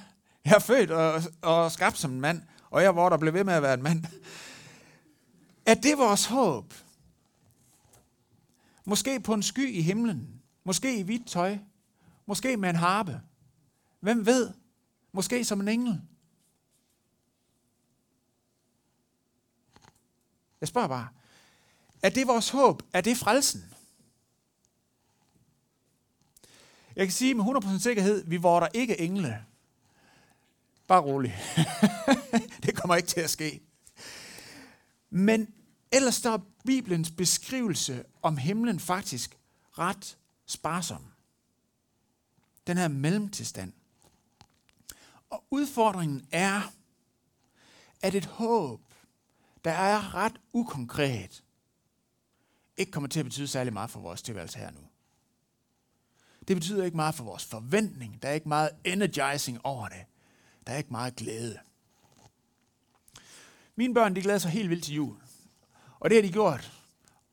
Jeg 0.45 0.53
er 0.53 0.59
født 0.59 0.91
og, 0.91 1.21
og 1.41 1.71
skabt 1.71 1.97
som 1.97 2.11
en 2.11 2.21
mand, 2.21 2.41
og 2.69 2.83
jeg 2.83 2.95
var 2.95 3.09
der 3.09 3.17
blev 3.17 3.33
ved 3.33 3.43
med 3.43 3.53
at 3.53 3.61
være 3.61 3.73
en 3.73 3.83
mand. 3.83 4.05
Er 5.65 5.73
det 5.73 5.97
vores 5.97 6.25
håb? 6.25 6.73
Måske 8.85 9.19
på 9.19 9.33
en 9.33 9.43
sky 9.43 9.69
i 9.73 9.81
himlen. 9.81 10.41
Måske 10.63 10.99
i 10.99 11.01
hvidt 11.01 11.27
tøj. 11.27 11.57
Måske 12.25 12.57
med 12.57 12.69
en 12.69 12.75
harpe. 12.75 13.21
Hvem 13.99 14.25
ved? 14.25 14.51
Måske 15.11 15.45
som 15.45 15.61
en 15.61 15.67
engel. 15.67 16.01
Jeg 20.61 20.67
spørger 20.67 20.87
bare. 20.87 21.07
Er 22.07 22.11
det 22.11 22.27
vores 22.27 22.49
håb? 22.49 22.83
Er 22.93 23.01
det 23.01 23.17
frelsen? 23.17 23.73
Jeg 26.95 27.05
kan 27.05 27.13
sige 27.13 27.33
med 27.33 27.45
100% 27.45 27.79
sikkerhed, 27.79 28.23
vi 28.27 28.37
der 28.59 28.67
ikke 28.73 28.99
engle. 28.99 29.45
Bare 30.87 31.01
rolig. 31.01 31.37
det 32.63 32.75
kommer 32.75 32.95
ikke 32.95 33.07
til 33.07 33.19
at 33.19 33.29
ske. 33.29 33.61
Men 35.09 35.53
ellers 35.91 36.15
står 36.15 36.41
Bibelens 36.65 37.11
beskrivelse 37.11 38.03
om 38.21 38.37
himlen 38.37 38.79
faktisk 38.79 39.37
ret 39.71 40.17
sparsom. 40.45 41.05
Den 42.67 42.77
her 42.77 42.87
mellemtilstand. 42.87 43.73
Og 45.29 45.43
udfordringen 45.51 46.27
er, 46.31 46.73
at 48.01 48.15
et 48.15 48.25
håb, 48.25 48.81
der 49.65 49.71
er 49.71 50.15
ret 50.15 50.39
ukonkret, 50.53 51.43
ikke 52.77 52.91
kommer 52.91 53.09
til 53.09 53.19
at 53.19 53.25
betyde 53.25 53.47
særlig 53.47 53.73
meget 53.73 53.89
for 53.89 53.99
vores 53.99 54.21
tilværelse 54.21 54.59
her 54.59 54.71
nu. 54.71 54.79
Det 56.47 56.55
betyder 56.55 56.85
ikke 56.85 56.97
meget 56.97 57.15
for 57.15 57.23
vores 57.23 57.45
forventning. 57.45 58.21
Der 58.21 58.29
er 58.29 58.33
ikke 58.33 58.49
meget 58.49 58.69
energizing 58.83 59.59
over 59.63 59.87
det. 59.87 60.05
Der 60.67 60.73
er 60.73 60.77
ikke 60.77 60.91
meget 60.91 61.15
glæde. 61.15 61.59
Mine 63.75 63.93
børn, 63.93 64.15
de 64.15 64.21
glæder 64.21 64.39
sig 64.39 64.51
helt 64.51 64.69
vildt 64.69 64.83
til 64.83 64.95
jul. 64.95 65.15
Og 65.99 66.09
det 66.09 66.17
har 66.17 66.21
de 66.21 66.31
gjort 66.31 66.71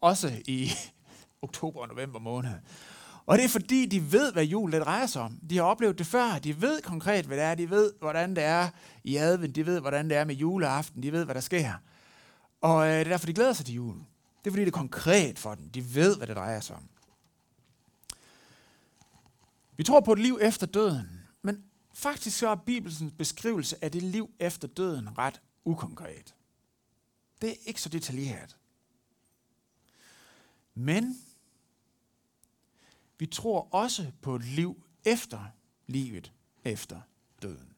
også 0.00 0.42
i 0.46 0.70
oktober 1.42 1.80
og 1.80 1.88
november 1.88 2.18
måned. 2.18 2.52
Og 3.26 3.38
det 3.38 3.44
er 3.44 3.48
fordi, 3.48 3.86
de 3.86 4.12
ved, 4.12 4.32
hvad 4.32 4.44
jul 4.44 4.72
det 4.72 4.82
drejer 4.82 5.06
sig 5.06 5.22
om. 5.22 5.38
De 5.50 5.56
har 5.56 5.64
oplevet 5.64 5.98
det 5.98 6.06
før. 6.06 6.38
De 6.38 6.62
ved 6.62 6.82
konkret, 6.82 7.24
hvad 7.24 7.36
det 7.36 7.44
er. 7.44 7.54
De 7.54 7.70
ved, 7.70 7.92
hvordan 8.00 8.36
det 8.36 8.44
er 8.44 8.68
i 9.04 9.16
advent. 9.16 9.56
De 9.56 9.66
ved, 9.66 9.80
hvordan 9.80 10.10
det 10.10 10.16
er 10.16 10.24
med 10.24 10.34
juleaften. 10.34 11.02
De 11.02 11.12
ved, 11.12 11.24
hvad 11.24 11.34
der 11.34 11.40
sker. 11.40 11.72
Og 12.60 12.86
øh, 12.86 12.92
det 12.92 13.00
er 13.00 13.04
derfor, 13.04 13.26
de 13.26 13.34
glæder 13.34 13.52
sig 13.52 13.66
til 13.66 13.74
julen. 13.74 14.06
Det 14.44 14.50
er 14.50 14.52
fordi, 14.52 14.64
det 14.64 14.68
er 14.74 14.78
konkret 14.78 15.38
for 15.38 15.54
dem. 15.54 15.70
De 15.70 15.94
ved, 15.94 16.16
hvad 16.16 16.26
det 16.26 16.36
drejer 16.36 16.60
sig 16.60 16.76
om. 16.76 16.88
Vi 19.76 19.84
tror 19.84 20.00
på 20.00 20.12
et 20.12 20.18
liv 20.18 20.38
efter 20.42 20.66
døden, 20.66 21.26
men 21.42 21.64
faktisk 21.94 22.38
så 22.38 22.48
er 22.48 22.54
Bibelens 22.54 23.12
beskrivelse 23.18 23.84
af 23.84 23.92
det 23.92 24.02
liv 24.02 24.30
efter 24.38 24.68
døden 24.68 25.18
ret 25.18 25.40
ukonkret. 25.64 26.34
Det 27.40 27.50
er 27.50 27.54
ikke 27.66 27.80
så 27.80 27.88
detaljeret. 27.88 28.56
Men 30.74 31.22
vi 33.18 33.26
tror 33.26 33.68
også 33.70 34.12
på 34.20 34.36
et 34.36 34.44
liv 34.44 34.84
efter 35.04 35.44
livet 35.86 36.32
efter 36.64 37.00
døden. 37.42 37.74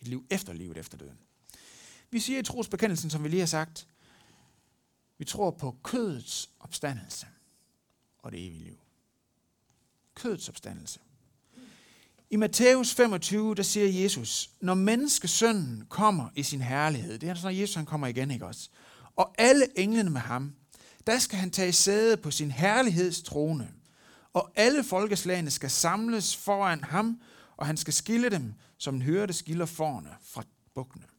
Et 0.00 0.08
liv 0.08 0.26
efter 0.30 0.52
livet 0.52 0.76
efter 0.76 0.98
døden. 0.98 1.21
Vi 2.12 2.20
siger 2.20 2.38
i 2.38 2.42
trosbekendelsen, 2.42 3.10
som 3.10 3.24
vi 3.24 3.28
lige 3.28 3.40
har 3.40 3.46
sagt, 3.46 3.86
vi 5.18 5.24
tror 5.24 5.50
på 5.50 5.76
kødets 5.84 6.50
opstandelse 6.60 7.26
og 8.18 8.32
det 8.32 8.46
evige 8.46 8.64
liv. 8.64 8.78
Kødets 10.14 10.48
opstandelse. 10.48 11.00
I 12.30 12.36
Matthæus 12.36 12.94
25, 12.94 13.54
der 13.54 13.62
siger 13.62 14.02
Jesus, 14.02 14.50
når 14.60 14.74
menneskesønnen 14.74 15.86
kommer 15.88 16.28
i 16.34 16.42
sin 16.42 16.60
herlighed, 16.60 17.18
det 17.18 17.26
er 17.26 17.30
altså, 17.30 17.46
når 17.46 17.50
Jesus 17.50 17.74
han 17.74 17.86
kommer 17.86 18.06
igen, 18.06 18.30
ikke 18.30 18.46
også? 18.46 18.68
Og 19.16 19.34
alle 19.38 19.78
englene 19.78 20.10
med 20.10 20.20
ham, 20.20 20.54
der 21.06 21.18
skal 21.18 21.38
han 21.38 21.50
tage 21.50 21.72
sæde 21.72 22.16
på 22.16 22.30
sin 22.30 22.50
herlighedstrone, 22.50 23.72
og 24.32 24.52
alle 24.54 24.84
folkeslagene 24.84 25.50
skal 25.50 25.70
samles 25.70 26.36
foran 26.36 26.84
ham, 26.84 27.20
og 27.56 27.66
han 27.66 27.76
skal 27.76 27.92
skille 27.92 28.30
dem, 28.30 28.54
som 28.78 28.94
en 28.94 29.02
hørte 29.02 29.32
skiller 29.32 29.66
forne 29.66 30.10
fra 30.22 30.42
bukkene. 30.74 31.11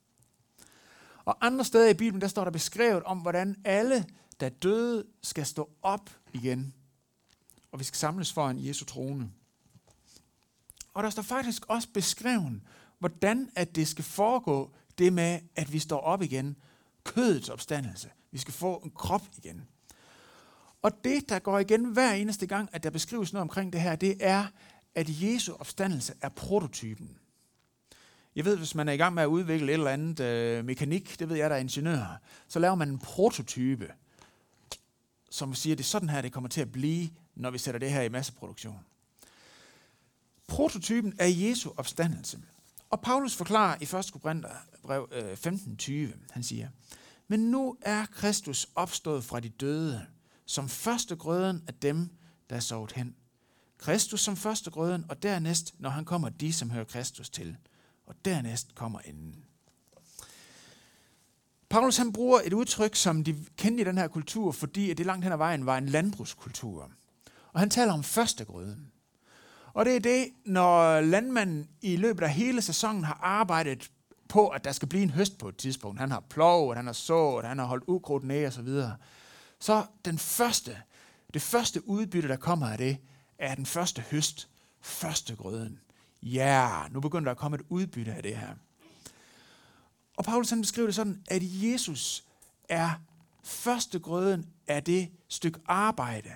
Og 1.25 1.45
andre 1.45 1.65
steder 1.65 1.89
i 1.89 1.93
Bibelen, 1.93 2.21
der 2.21 2.27
står 2.27 2.43
der 2.43 2.51
beskrevet 2.51 3.03
om, 3.03 3.17
hvordan 3.17 3.55
alle, 3.65 4.05
der 4.39 4.49
døde, 4.49 5.05
skal 5.23 5.45
stå 5.45 5.69
op 5.81 6.09
igen. 6.33 6.73
Og 7.71 7.79
vi 7.79 7.83
skal 7.83 7.97
samles 7.97 8.33
foran 8.33 8.65
Jesu 8.65 8.85
trone. 8.85 9.31
Og 10.93 11.03
der 11.03 11.09
står 11.09 11.23
faktisk 11.23 11.65
også 11.67 11.87
beskrevet, 11.93 12.61
hvordan 12.99 13.49
at 13.55 13.75
det 13.75 13.87
skal 13.87 14.03
foregå, 14.03 14.71
det 14.97 15.13
med, 15.13 15.39
at 15.55 15.73
vi 15.73 15.79
står 15.79 15.99
op 15.99 16.21
igen. 16.21 16.55
Kødets 17.03 17.49
opstandelse. 17.49 18.09
Vi 18.31 18.37
skal 18.37 18.53
få 18.53 18.75
en 18.75 18.91
krop 18.91 19.21
igen. 19.37 19.67
Og 20.81 21.03
det, 21.03 21.29
der 21.29 21.39
går 21.39 21.59
igen 21.59 21.85
hver 21.85 22.13
eneste 22.13 22.47
gang, 22.47 22.69
at 22.71 22.83
der 22.83 22.89
beskrives 22.89 23.33
noget 23.33 23.41
omkring 23.41 23.73
det 23.73 23.81
her, 23.81 23.95
det 23.95 24.17
er, 24.19 24.47
at 24.95 25.21
Jesu 25.21 25.53
opstandelse 25.53 26.13
er 26.21 26.29
prototypen. 26.29 27.17
Jeg 28.35 28.45
ved, 28.45 28.57
hvis 28.57 28.75
man 28.75 28.87
er 28.87 28.93
i 28.93 28.97
gang 28.97 29.13
med 29.13 29.23
at 29.23 29.27
udvikle 29.27 29.67
et 29.67 29.73
eller 29.73 29.91
andet 29.91 30.19
øh, 30.19 30.65
mekanik, 30.65 31.19
det 31.19 31.29
ved 31.29 31.37
jeg, 31.37 31.49
der 31.49 31.55
er 31.55 31.59
ingeniør, 31.59 32.21
så 32.47 32.59
laver 32.59 32.75
man 32.75 32.89
en 32.89 32.99
prototype, 32.99 33.91
som 35.29 35.55
siger, 35.55 35.75
det 35.75 35.83
er 35.83 35.87
sådan 35.87 36.09
her, 36.09 36.21
det 36.21 36.33
kommer 36.33 36.49
til 36.49 36.61
at 36.61 36.71
blive, 36.71 37.09
når 37.35 37.51
vi 37.51 37.57
sætter 37.57 37.79
det 37.79 37.91
her 37.91 38.01
i 38.01 38.09
masseproduktion. 38.09 38.79
Prototypen 40.47 41.13
er 41.19 41.27
Jesu 41.27 41.71
opstandelse. 41.77 42.39
Og 42.89 43.01
Paulus 43.01 43.35
forklarer 43.35 43.77
i 43.81 43.83
1. 43.83 44.21
Korintherbrev 44.21 45.09
øh, 45.11 45.33
15.20, 45.33 45.93
han 46.31 46.43
siger, 46.43 46.69
Men 47.27 47.39
nu 47.39 47.77
er 47.81 48.05
Kristus 48.05 48.67
opstået 48.75 49.23
fra 49.23 49.39
de 49.39 49.49
døde, 49.49 50.05
som 50.45 50.69
første 50.69 51.15
grøden 51.15 51.63
af 51.67 51.73
dem, 51.73 52.09
der 52.49 52.55
er 52.55 52.59
sovet 52.59 52.91
hen. 52.91 53.15
Kristus 53.77 54.21
som 54.21 54.35
første 54.35 54.71
grøden, 54.71 55.05
og 55.09 55.23
dernæst, 55.23 55.75
når 55.79 55.89
han 55.89 56.05
kommer, 56.05 56.29
de, 56.29 56.53
som 56.53 56.69
hører 56.69 56.83
Kristus 56.83 57.29
til. 57.29 57.57
Og 58.05 58.15
dernæst 58.25 58.75
kommer 58.75 58.99
enden. 58.99 59.45
Paulus 61.69 61.97
han 61.97 62.13
bruger 62.13 62.41
et 62.43 62.53
udtryk, 62.53 62.95
som 62.95 63.23
de 63.23 63.45
kendte 63.57 63.81
i 63.81 63.85
den 63.85 63.97
her 63.97 64.07
kultur, 64.07 64.51
fordi 64.51 64.93
det 64.93 65.05
langt 65.05 65.23
hen 65.25 65.33
ad 65.33 65.37
vejen 65.37 65.65
var 65.65 65.77
en 65.77 65.89
landbrugskultur. 65.89 66.91
Og 67.53 67.59
han 67.59 67.69
taler 67.69 67.93
om 67.93 68.03
første 68.03 68.45
grøden. 68.45 68.91
Og 69.73 69.85
det 69.85 69.95
er 69.95 69.99
det, 69.99 70.27
når 70.45 71.01
landmanden 71.01 71.69
i 71.81 71.95
løbet 71.95 72.23
af 72.23 72.29
hele 72.29 72.61
sæsonen 72.61 73.03
har 73.03 73.19
arbejdet 73.21 73.91
på, 74.29 74.47
at 74.47 74.63
der 74.63 74.71
skal 74.71 74.87
blive 74.87 75.03
en 75.03 75.09
høst 75.09 75.37
på 75.37 75.49
et 75.49 75.57
tidspunkt. 75.57 75.99
Han 75.99 76.11
har 76.11 76.23
plovet, 76.29 76.77
han 76.77 76.85
har 76.85 76.93
sået, 76.93 77.45
han 77.45 77.59
har 77.59 77.65
holdt 77.65 77.83
ukrudt 77.87 78.23
ned 78.23 78.45
og 78.45 78.53
så 78.53 78.61
videre. 78.61 78.97
Så 79.59 79.85
den 80.05 80.17
første, 80.17 80.77
det 81.33 81.41
første 81.41 81.87
udbytte, 81.89 82.29
der 82.29 82.35
kommer 82.35 82.67
af 82.67 82.77
det, 82.77 82.97
er 83.37 83.55
den 83.55 83.65
første 83.65 84.01
høst, 84.01 84.49
første 84.81 85.35
grøden. 85.35 85.79
Ja, 86.25 86.87
nu 86.91 86.99
begynder 86.99 87.23
der 87.23 87.31
at 87.31 87.37
komme 87.37 87.55
et 87.55 87.65
udbytte 87.69 88.13
af 88.13 88.23
det 88.23 88.37
her. 88.37 88.55
Og 90.17 90.25
Paulus 90.25 90.49
han 90.49 90.61
beskriver 90.61 90.87
det 90.87 90.95
sådan, 90.95 91.23
at 91.27 91.41
Jesus 91.43 92.23
er 92.69 92.91
første 93.43 93.99
grøden 93.99 94.49
af 94.67 94.83
det 94.83 95.11
stykke 95.27 95.59
arbejde, 95.65 96.31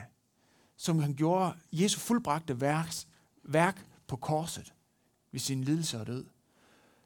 som 0.77 0.99
han 0.99 1.13
gjorde 1.13 1.53
Jesu 1.71 1.99
fuldbragte 1.99 2.61
værks, 2.61 3.07
værk 3.43 3.85
på 4.07 4.15
korset 4.15 4.73
ved 5.31 5.39
sin 5.39 5.63
lidelse 5.63 5.99
og 5.99 6.07
død. 6.07 6.25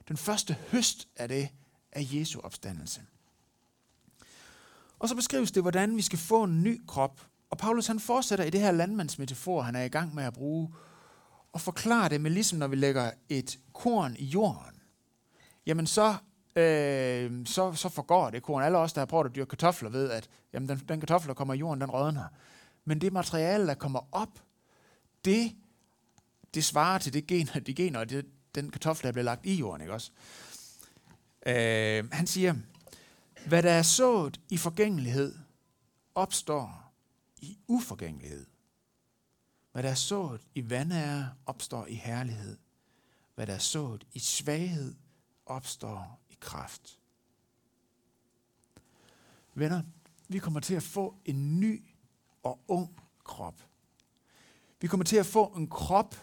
Den 0.07 0.17
første 0.17 0.57
høst 0.71 1.07
af 1.15 1.27
det 1.27 1.49
er 1.91 2.01
Jesu 2.11 2.39
opstandelse. 2.39 3.01
Og 4.99 5.09
så 5.09 5.15
beskrives 5.15 5.51
det, 5.51 5.63
hvordan 5.63 5.95
vi 5.95 6.01
skal 6.01 6.19
få 6.19 6.43
en 6.43 6.63
ny 6.63 6.81
krop. 6.87 7.27
Og 7.49 7.57
Paulus 7.57 7.87
han 7.87 7.99
fortsætter 7.99 8.45
i 8.45 8.49
det 8.49 8.61
her 8.61 8.71
landmandsmetafor, 8.71 9.61
han 9.61 9.75
er 9.75 9.83
i 9.83 9.87
gang 9.87 10.15
med 10.15 10.23
at 10.23 10.33
bruge, 10.33 10.73
og 11.53 11.61
forklare 11.61 12.09
det 12.09 12.21
med 12.21 12.31
ligesom 12.31 12.59
når 12.59 12.67
vi 12.67 12.75
lægger 12.75 13.11
et 13.29 13.59
korn 13.73 14.15
i 14.19 14.25
jorden. 14.25 14.81
Jamen 15.65 15.87
så, 15.87 16.15
øh, 16.55 17.45
så, 17.45 17.73
så 17.73 17.89
forgår 17.89 18.29
det 18.29 18.43
korn. 18.43 18.63
Alle 18.63 18.77
os, 18.77 18.93
der 18.93 19.01
har 19.01 19.05
prøvet 19.05 19.25
at 19.25 19.35
dyrke 19.35 19.49
kartofler, 19.49 19.89
ved, 19.89 20.09
at 20.09 20.29
jamen, 20.53 20.69
den, 20.69 20.81
den 20.89 20.99
kartoffel, 20.99 21.27
der 21.27 21.33
kommer 21.33 21.53
i 21.53 21.57
jorden, 21.57 21.81
den 21.81 21.91
rådner. 21.91 22.25
Men 22.85 23.01
det 23.01 23.13
materiale, 23.13 23.67
der 23.67 23.73
kommer 23.73 24.07
op, 24.11 24.39
det 25.25 25.55
det 26.53 26.63
svarer 26.63 26.99
til 26.99 27.13
det 27.13 27.27
gener, 27.27 27.59
de 27.59 27.73
gener, 27.73 27.99
og 27.99 28.09
det, 28.09 28.25
den 28.55 28.71
kartoffel, 28.71 29.05
der 29.05 29.11
bliver 29.11 29.23
lagt 29.23 29.45
i 29.45 29.55
jorden, 29.55 29.81
ikke 29.81 29.93
også? 29.93 30.11
Øh, 31.45 32.11
han 32.11 32.27
siger, 32.27 32.55
hvad 33.45 33.63
der 33.63 33.71
er 33.71 33.81
sået 33.81 34.39
i 34.49 34.57
forgængelighed, 34.57 35.35
opstår 36.15 36.93
i 37.41 37.57
uforgængelighed. 37.67 38.45
Hvad 39.71 39.83
der 39.83 39.89
er 39.89 39.95
sået 39.95 40.41
i 40.55 40.69
vandære, 40.69 41.33
opstår 41.45 41.85
i 41.85 41.95
herlighed. 41.95 42.57
Hvad 43.35 43.47
der 43.47 43.53
er 43.53 43.59
sået 43.59 44.07
i 44.13 44.19
svaghed, 44.19 44.95
opstår 45.45 46.19
i 46.29 46.37
kraft. 46.39 46.99
Venner, 49.53 49.81
vi 50.27 50.39
kommer 50.39 50.59
til 50.59 50.73
at 50.73 50.83
få 50.83 51.15
en 51.25 51.59
ny 51.59 51.85
og 52.43 52.59
ung 52.67 53.03
krop. 53.23 53.67
Vi 54.81 54.87
kommer 54.87 55.03
til 55.03 55.17
at 55.17 55.25
få 55.25 55.45
en 55.45 55.67
krop, 55.67 56.15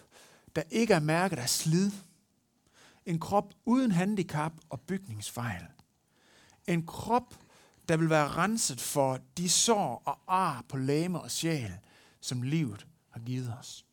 der 0.56 0.62
ikke 0.70 0.94
er 0.94 1.00
mærket 1.00 1.38
af 1.38 1.48
slid. 1.48 1.90
En 3.06 3.20
krop 3.20 3.54
uden 3.64 3.90
handicap 3.90 4.52
og 4.68 4.80
bygningsfejl. 4.80 5.66
En 6.66 6.86
krop, 6.86 7.34
der 7.88 7.96
vil 7.96 8.10
være 8.10 8.28
renset 8.28 8.80
for 8.80 9.18
de 9.36 9.48
sår 9.48 10.02
og 10.04 10.18
ar 10.26 10.64
på 10.68 10.76
lame 10.76 11.20
og 11.20 11.30
sjæl, 11.30 11.78
som 12.20 12.42
livet 12.42 12.86
har 13.18 13.24
givet 13.24 13.58
os. 13.58 13.86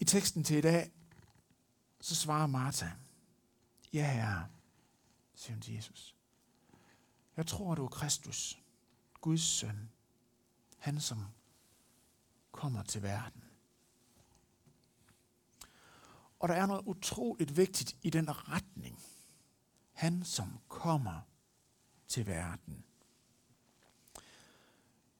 I 0.00 0.04
teksten 0.04 0.44
til 0.44 0.56
i 0.56 0.60
dag, 0.60 0.92
så 2.00 2.14
svarer 2.14 2.46
Martha, 2.46 2.90
ja 3.92 4.12
herre, 4.12 4.48
siger 5.34 5.52
hun 5.54 5.62
til 5.62 5.74
Jesus. 5.74 6.16
Jeg 7.36 7.46
tror, 7.46 7.74
du 7.74 7.84
er 7.84 7.88
Kristus, 7.88 8.58
Guds 9.20 9.42
søn, 9.42 9.90
han 10.78 11.00
som 11.00 11.24
kommer 12.52 12.82
til 12.82 13.02
verden. 13.02 13.44
Og 16.38 16.48
der 16.48 16.54
er 16.54 16.66
noget 16.66 16.82
utroligt 16.86 17.56
vigtigt 17.56 17.96
i 18.02 18.10
den 18.10 18.48
retning. 18.48 19.02
Han 19.92 20.24
som 20.24 20.58
kommer 20.68 21.20
til 22.08 22.26
verden. 22.26 22.85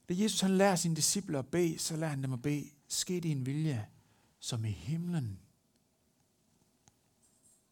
Da 0.08 0.14
Jesus 0.16 0.40
han 0.40 0.58
lærer 0.58 0.76
sine 0.76 0.96
disciple 0.96 1.38
at 1.38 1.46
bede, 1.46 1.78
så 1.78 1.96
lærer 1.96 2.10
han 2.10 2.22
dem 2.22 2.32
at 2.32 2.42
bede, 2.42 2.70
ske 2.88 3.20
din 3.20 3.46
vilje, 3.46 3.88
som 4.38 4.64
i 4.64 4.70
himlen, 4.70 5.38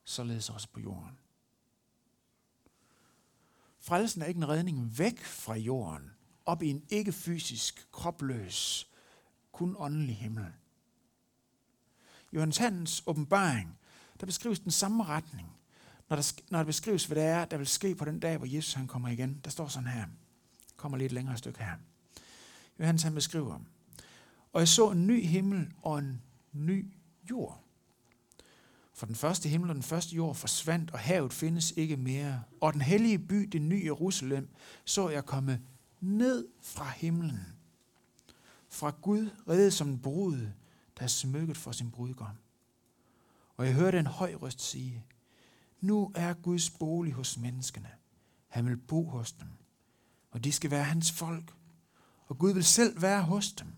således 0.04 0.50
også 0.50 0.68
på 0.68 0.80
jorden. 0.80 1.18
Frelsen 3.80 4.22
er 4.22 4.26
ikke 4.26 4.38
en 4.38 4.48
redning 4.48 4.98
væk 4.98 5.20
fra 5.20 5.54
jorden, 5.54 6.10
op 6.46 6.62
i 6.62 6.70
en 6.70 6.84
ikke-fysisk, 6.88 7.88
kropløs, 7.92 8.88
kun 9.52 9.76
åndelig 9.78 10.16
himmel. 10.16 10.46
I 12.32 12.34
Johannes 12.34 12.56
Hans 12.56 13.02
åbenbaring, 13.06 13.78
der 14.20 14.26
beskrives 14.26 14.60
den 14.60 14.70
samme 14.70 15.04
retning, 15.04 15.56
når 16.08 16.16
der, 16.16 16.32
når 16.50 16.58
der 16.58 16.64
beskrives, 16.64 17.04
hvad 17.04 17.16
det 17.16 17.24
er, 17.24 17.44
der 17.44 17.56
vil 17.56 17.66
ske 17.66 17.94
på 17.94 18.04
den 18.04 18.20
dag, 18.20 18.36
hvor 18.36 18.46
Jesus 18.46 18.74
han 18.74 18.86
kommer 18.86 19.08
igen. 19.08 19.40
Der 19.44 19.50
står 19.50 19.68
sådan 19.68 19.88
her. 19.88 20.06
Kommer 20.76 20.98
lidt 20.98 21.12
længere 21.12 21.38
stykke 21.38 21.64
her. 21.64 21.76
Johannes 22.78 23.02
han 23.02 23.14
beskriver, 23.14 23.60
og 24.52 24.60
jeg 24.60 24.68
så 24.68 24.90
en 24.90 25.06
ny 25.06 25.26
himmel 25.26 25.72
og 25.82 25.98
en 25.98 26.22
ny 26.52 26.92
jord. 27.30 27.64
For 28.92 29.06
den 29.06 29.14
første 29.14 29.48
himmel 29.48 29.70
og 29.70 29.74
den 29.74 29.82
første 29.82 30.16
jord 30.16 30.34
forsvandt, 30.34 30.90
og 30.90 30.98
havet 30.98 31.32
findes 31.32 31.72
ikke 31.76 31.96
mere. 31.96 32.42
Og 32.60 32.72
den 32.72 32.80
hellige 32.80 33.18
by, 33.18 33.48
det 33.52 33.62
nye 33.62 33.82
Jerusalem, 33.84 34.48
så 34.84 35.08
jeg 35.08 35.24
komme 35.24 35.60
ned 36.00 36.46
fra 36.60 36.90
himlen. 36.90 37.40
Fra 38.68 38.90
Gud 39.02 39.30
reddet 39.48 39.72
som 39.72 39.88
en 39.88 39.98
brud, 39.98 40.36
der 40.98 41.02
er 41.02 41.06
smykket 41.06 41.56
for 41.56 41.72
sin 41.72 41.90
brudgom. 41.90 42.36
Og 43.56 43.66
jeg 43.66 43.74
hørte 43.74 43.98
en 43.98 44.06
høj 44.06 44.34
røst 44.34 44.60
sige, 44.60 45.04
nu 45.80 46.12
er 46.14 46.34
Guds 46.34 46.70
bolig 46.70 47.12
hos 47.12 47.38
menneskene. 47.38 47.90
Han 48.48 48.66
vil 48.66 48.76
bo 48.76 49.04
hos 49.04 49.32
dem, 49.32 49.48
og 50.30 50.44
de 50.44 50.52
skal 50.52 50.70
være 50.70 50.84
hans 50.84 51.12
folk, 51.12 51.54
og 52.26 52.38
Gud 52.38 52.52
vil 52.52 52.64
selv 52.64 53.02
være 53.02 53.22
hos 53.22 53.52
dem. 53.52 53.68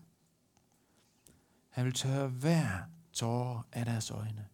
Han 1.69 1.85
vil 1.85 1.93
tørre 1.93 2.27
hver 2.27 2.69
tårer 3.13 3.61
af 3.71 3.85
deres 3.85 4.11
øjne. 4.11 4.47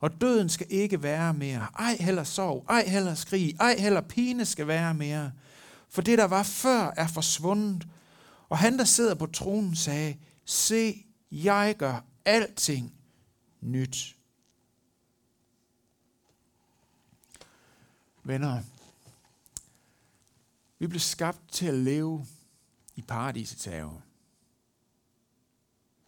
Og 0.00 0.20
døden 0.20 0.48
skal 0.48 0.66
ikke 0.70 1.02
være 1.02 1.34
mere. 1.34 1.66
Ej 1.78 1.96
heller 2.00 2.24
sorg, 2.24 2.64
ej 2.68 2.84
heller 2.86 3.14
skrig, 3.14 3.56
ej 3.60 3.76
heller 3.78 4.00
pine 4.00 4.44
skal 4.44 4.66
være 4.66 4.94
mere. 4.94 5.32
For 5.88 6.02
det, 6.02 6.18
der 6.18 6.24
var 6.24 6.42
før, 6.42 6.92
er 6.96 7.06
forsvundet. 7.06 7.88
Og 8.48 8.58
han, 8.58 8.78
der 8.78 8.84
sidder 8.84 9.14
på 9.14 9.26
tronen, 9.26 9.76
sagde, 9.76 10.16
se, 10.44 11.06
jeg 11.30 11.74
gør 11.78 12.04
alting 12.24 12.94
nyt. 13.60 14.16
Venner, 18.24 18.62
vi 20.78 20.86
blev 20.86 21.00
skabt 21.00 21.52
til 21.52 21.66
at 21.66 21.74
leve 21.74 22.26
i 22.94 23.02
paradisets 23.02 23.64
have. 23.64 24.02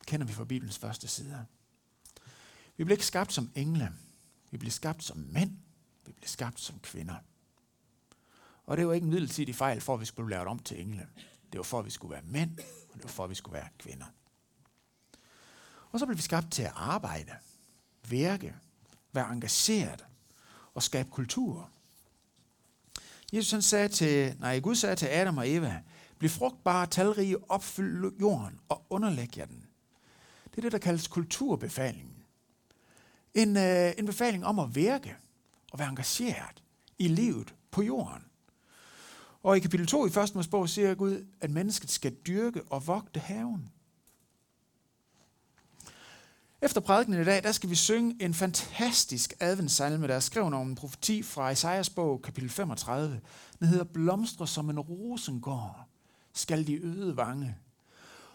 Kender 0.06 0.26
vi 0.26 0.32
fra 0.32 0.44
Bibelens 0.44 0.78
første 0.78 1.08
sider. 1.08 1.44
Vi 2.76 2.84
blev 2.84 2.94
ikke 2.94 3.06
skabt 3.06 3.32
som 3.32 3.50
engle. 3.54 3.92
Vi 4.50 4.58
blev 4.58 4.70
skabt 4.70 5.04
som 5.04 5.16
mænd. 5.16 5.50
Vi 6.06 6.12
blev 6.12 6.28
skabt 6.28 6.60
som 6.60 6.78
kvinder. 6.80 7.16
Og 8.66 8.76
det 8.76 8.86
var 8.86 8.92
ikke 8.92 9.04
en 9.04 9.10
midlertidig 9.10 9.54
fejl, 9.54 9.80
for 9.80 9.94
at 9.94 10.00
vi 10.00 10.04
skulle 10.04 10.30
lave 10.30 10.46
om 10.46 10.58
til 10.58 10.80
engle. 10.80 11.08
Det 11.52 11.58
var 11.58 11.64
for, 11.64 11.78
at 11.78 11.84
vi 11.84 11.90
skulle 11.90 12.12
være 12.12 12.22
mænd, 12.22 12.58
og 12.88 12.94
det 12.94 13.04
var 13.04 13.10
for, 13.10 13.24
at 13.24 13.30
vi 13.30 13.34
skulle 13.34 13.54
være 13.54 13.68
kvinder. 13.78 14.06
Og 15.90 16.00
så 16.00 16.06
blev 16.06 16.16
vi 16.16 16.22
skabt 16.22 16.52
til 16.52 16.62
at 16.62 16.72
arbejde, 16.74 17.32
virke, 18.08 18.56
være 19.12 19.32
engageret 19.32 20.04
og 20.74 20.82
skabe 20.82 21.10
kultur. 21.10 21.70
Jesus 23.32 23.50
han 23.50 23.62
sagde 23.62 23.88
til, 23.88 24.36
nej, 24.40 24.60
Gud 24.60 24.74
sagde 24.74 24.96
til 24.96 25.06
Adam 25.06 25.38
og 25.38 25.50
Eva, 25.50 25.82
bliv 26.18 26.30
frugtbare, 26.30 26.86
talrige, 26.86 27.50
opfyld 27.50 28.18
jorden 28.20 28.60
og 28.68 28.82
underlæg 28.90 29.38
jer 29.38 29.44
den. 29.44 29.66
Det 30.50 30.58
er 30.58 30.62
det, 30.62 30.72
der 30.72 30.78
kaldes 30.78 31.08
kulturbefalingen. 31.08 32.16
En, 33.34 33.56
øh, 33.56 33.92
en 33.98 34.06
befaling 34.06 34.46
om 34.46 34.58
at 34.58 34.74
virke 34.74 35.16
og 35.72 35.78
være 35.78 35.88
engageret 35.88 36.62
i 36.98 37.08
livet 37.08 37.54
på 37.70 37.82
jorden. 37.82 38.24
Og 39.42 39.56
i 39.56 39.60
kapitel 39.60 39.86
2 39.86 40.06
i 40.06 40.08
1. 40.08 40.34
Mosebog 40.34 40.68
siger 40.68 40.94
Gud, 40.94 41.26
at 41.40 41.50
mennesket 41.50 41.90
skal 41.90 42.14
dyrke 42.26 42.62
og 42.62 42.86
vogte 42.86 43.20
haven. 43.20 43.70
Efter 46.62 46.80
prædikenen 46.80 47.20
i 47.20 47.24
dag, 47.24 47.42
der 47.42 47.52
skal 47.52 47.70
vi 47.70 47.74
synge 47.74 48.16
en 48.20 48.34
fantastisk 48.34 49.34
adventssalme, 49.40 50.08
der 50.08 50.14
er 50.14 50.20
skrevet 50.20 50.54
om 50.54 50.68
en 50.68 50.74
profeti 50.74 51.22
fra 51.22 51.50
Isaias 51.50 51.90
bog, 51.90 52.22
kapitel 52.22 52.50
35. 52.50 53.20
Den 53.58 53.68
hedder 53.68 53.84
Blomstre 53.84 54.46
som 54.46 54.70
en 54.70 54.80
rosengård, 54.80 55.88
skal 56.36 56.66
de 56.66 56.84
øde 56.84 57.16
vange. 57.16 57.56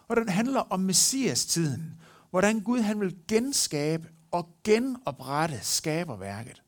Og 0.08 0.16
den 0.16 0.28
handler 0.28 0.60
om 0.60 0.80
Messias-tiden, 0.80 1.94
hvordan 2.30 2.60
Gud 2.60 2.80
han 2.80 3.00
vil 3.00 3.16
genskabe 3.28 4.08
og 4.30 4.48
genoprette 4.64 5.60
skaberværket. 5.62 6.62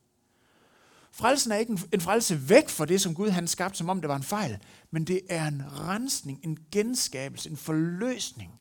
Frelsen 1.10 1.52
er 1.52 1.56
ikke 1.56 1.72
en, 1.72 1.80
en 1.92 2.00
frelse 2.00 2.48
væk 2.48 2.68
fra 2.68 2.86
det, 2.86 3.00
som 3.00 3.14
Gud 3.14 3.30
han 3.30 3.48
skabte, 3.48 3.78
som 3.78 3.88
om 3.88 4.00
det 4.00 4.08
var 4.08 4.16
en 4.16 4.22
fejl, 4.22 4.58
men 4.90 5.04
det 5.04 5.20
er 5.28 5.46
en 5.48 5.62
rensning, 5.88 6.40
en 6.42 6.58
genskabelse, 6.70 7.50
en 7.50 7.56
forløsning. 7.56 8.60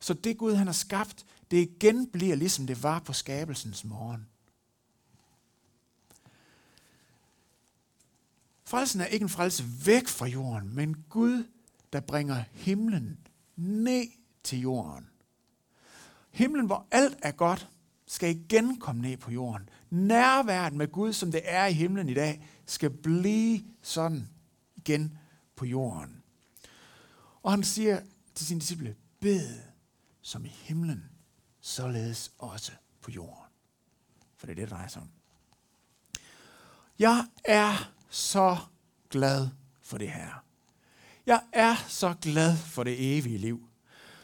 Så 0.00 0.14
det 0.14 0.38
Gud 0.38 0.54
han 0.54 0.66
har 0.66 0.74
skabt, 0.74 1.26
det 1.50 1.56
igen 1.56 2.06
bliver 2.06 2.36
ligesom 2.36 2.66
det 2.66 2.82
var 2.82 2.98
på 2.98 3.12
skabelsens 3.12 3.84
morgen. 3.84 4.26
Frelsen 8.64 9.00
er 9.00 9.04
ikke 9.04 9.22
en 9.22 9.28
frelse 9.28 9.64
væk 9.86 10.08
fra 10.08 10.26
jorden, 10.26 10.74
men 10.74 11.04
Gud, 11.10 11.44
der 11.92 12.00
bringer 12.00 12.44
himlen 12.52 13.18
ned 13.56 14.06
til 14.42 14.60
jorden. 14.60 15.08
Himlen, 16.30 16.66
hvor 16.66 16.86
alt 16.90 17.18
er 17.22 17.32
godt, 17.32 17.68
skal 18.06 18.36
igen 18.36 18.80
komme 18.80 19.02
ned 19.02 19.16
på 19.16 19.30
jorden. 19.30 19.68
Nærværet 19.90 20.72
med 20.72 20.88
Gud, 20.92 21.12
som 21.12 21.32
det 21.32 21.40
er 21.44 21.66
i 21.66 21.72
himlen 21.72 22.08
i 22.08 22.14
dag, 22.14 22.48
skal 22.66 22.90
blive 22.90 23.64
sådan 23.82 24.28
igen 24.76 25.18
på 25.56 25.66
jorden. 25.66 26.22
Og 27.42 27.50
han 27.50 27.62
siger 27.62 28.00
til 28.34 28.46
sine 28.46 28.60
disciple, 28.60 28.96
bed 29.20 29.60
som 30.22 30.44
i 30.44 30.48
himlen, 30.48 31.04
således 31.60 32.32
også 32.38 32.72
på 33.00 33.10
jorden. 33.10 33.52
For 34.36 34.46
det 34.46 34.52
er 34.52 34.56
det, 34.56 34.70
der 34.70 34.76
drejer 34.76 34.88
sig 34.88 35.02
om. 35.02 35.08
Jeg 36.98 37.26
er 37.44 37.92
så 38.10 38.56
glad 39.10 39.48
for 39.80 39.98
det 39.98 40.10
her. 40.10 40.44
Jeg 41.26 41.40
er 41.52 41.76
så 41.88 42.14
glad 42.22 42.56
for 42.56 42.82
det 42.82 43.18
evige 43.18 43.38
liv. 43.38 43.60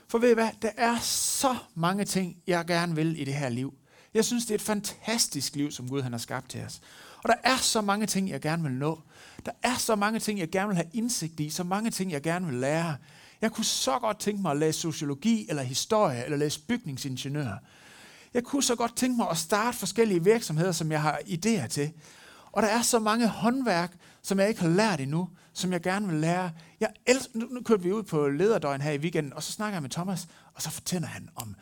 For 0.09 0.19
ved 0.19 0.31
I 0.31 0.35
hvad? 0.35 0.49
Der 0.63 0.71
er 0.77 0.99
så 1.03 1.57
mange 1.75 2.05
ting, 2.05 2.37
jeg 2.47 2.65
gerne 2.67 2.95
vil 2.95 3.21
i 3.21 3.25
det 3.25 3.35
her 3.35 3.49
liv. 3.49 3.75
Jeg 4.15 4.25
synes, 4.25 4.45
det 4.45 4.51
er 4.51 4.55
et 4.55 4.63
fantastisk 4.63 5.57
liv, 5.57 5.71
som 5.71 5.89
Gud 5.89 6.03
han 6.03 6.13
har 6.13 6.19
skabt 6.19 6.51
til 6.51 6.61
os. 6.61 6.81
Og 7.23 7.29
der 7.29 7.35
er 7.45 7.57
så 7.57 7.81
mange 7.81 8.07
ting, 8.07 8.31
jeg 8.31 8.41
gerne 8.41 8.63
vil 8.63 8.73
nå. 8.73 9.01
Der 9.47 9.53
er 9.63 9.75
så 9.75 9.97
mange 9.97 10.21
ting, 10.21 10.39
jeg 10.39 10.51
gerne 10.51 10.69
vil 10.69 10.77
have 10.77 10.91
indsigt 10.93 11.41
i. 11.41 11.51
Så 11.51 11.65
mange 11.65 11.91
ting, 11.91 12.13
jeg 12.13 12.23
gerne 12.23 12.47
vil 12.47 12.55
lære. 12.55 12.97
Jeg 13.41 13.53
kunne 13.53 13.65
så 13.65 13.99
godt 13.99 14.19
tænke 14.19 14.43
mig 14.43 14.51
at 14.51 14.57
læse 14.59 14.81
sociologi, 14.81 15.47
eller 15.49 15.63
historie, 15.63 16.25
eller 16.25 16.37
læse 16.37 16.61
bygningsingeniør. 16.61 17.63
Jeg 18.35 18.45
kunne 18.45 18.63
så 18.63 18.77
godt 18.77 18.97
tænke 18.97 19.17
mig 19.17 19.31
at 19.31 19.37
starte 19.37 19.79
forskellige 19.79 20.25
virksomheder, 20.25 20.73
som 20.73 20.93
jeg 20.93 21.03
har 21.03 21.21
idéer 21.27 21.67
til. 21.67 21.93
Og 22.59 22.63
der 22.63 22.69
er 22.69 22.83
så 22.83 22.99
mange 22.99 23.29
håndværk, 23.29 23.97
som 24.23 24.39
jeg 24.39 24.49
ikke 24.49 24.61
har 24.61 24.69
lært 24.69 25.01
endnu, 25.01 25.29
som 25.53 25.73
jeg 25.73 25.81
gerne 25.83 26.07
vil 26.07 26.17
lære. 26.21 26.53
Jeg 26.81 26.93
elsker, 27.07 27.39
nu, 27.39 27.47
nu 27.47 27.63
kørte 27.63 27.83
vi 27.83 27.93
ud 27.93 28.03
på 28.03 28.29
lederdøgn 28.29 28.81
her 28.81 28.93
i 28.93 28.99
weekenden, 28.99 29.33
og 29.33 29.43
så 29.43 29.53
snakker 29.53 29.75
jeg 29.75 29.83
med 29.83 29.91
Thomas, 29.91 30.29
og 30.55 30.63
så 30.63 30.71
fortæller 30.71 31.09
han 31.09 31.29
om 31.35 31.57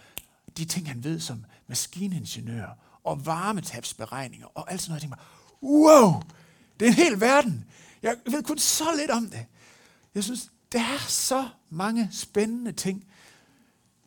de 0.57 0.65
ting, 0.65 0.89
han 0.89 1.05
ved 1.05 1.21
som 1.21 1.45
maskiningeniør, 1.67 2.79
og 3.05 3.27
varmetabsberegninger, 3.27 4.47
og 4.55 4.73
alt 4.73 4.83
sådan 4.83 4.91
noget. 4.91 5.03
Jeg 5.03 5.11
tænker 5.11 5.25
wow, 5.63 6.23
det 6.81 6.87
er 6.87 6.91
en 6.91 6.97
hel 6.97 7.21
verden. 7.21 7.65
Jeg 8.03 8.17
ved 8.31 8.43
kun 8.43 8.59
så 8.59 8.97
lidt 8.97 9.11
om 9.11 9.27
det. 9.27 9.47
Jeg 10.15 10.25
synes, 10.25 10.51
der 10.73 10.81
er 10.81 10.99
så 11.09 11.49
mange 11.71 12.09
spændende 12.13 12.73
ting, 12.73 13.05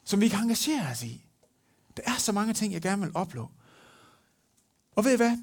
som 0.04 0.22
vi 0.22 0.28
kan 0.28 0.40
engagere 0.40 0.88
os 0.92 1.04
i. 1.04 1.26
Der 1.98 2.04
er 2.06 2.16
så 2.18 2.32
mange 2.32 2.54
ting, 2.54 2.74
jeg 2.74 2.82
gerne 2.82 3.02
vil 3.02 3.12
opleve. 3.14 3.48
Og 4.96 5.06
ved 5.06 5.14
I 5.14 5.18
hvad? 5.18 5.38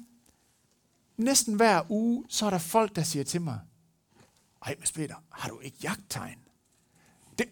Næsten 1.17 1.53
hver 1.53 1.91
uge, 1.91 2.25
så 2.29 2.45
er 2.45 2.49
der 2.49 2.57
folk, 2.57 2.95
der 2.95 3.03
siger 3.03 3.23
til 3.23 3.41
mig, 3.41 3.59
ej, 4.65 4.75
Mads 4.79 4.91
Peter, 4.91 5.15
har 5.31 5.49
du 5.49 5.59
ikke 5.59 5.77
jagttegn? 5.83 6.37
Det, 7.39 7.47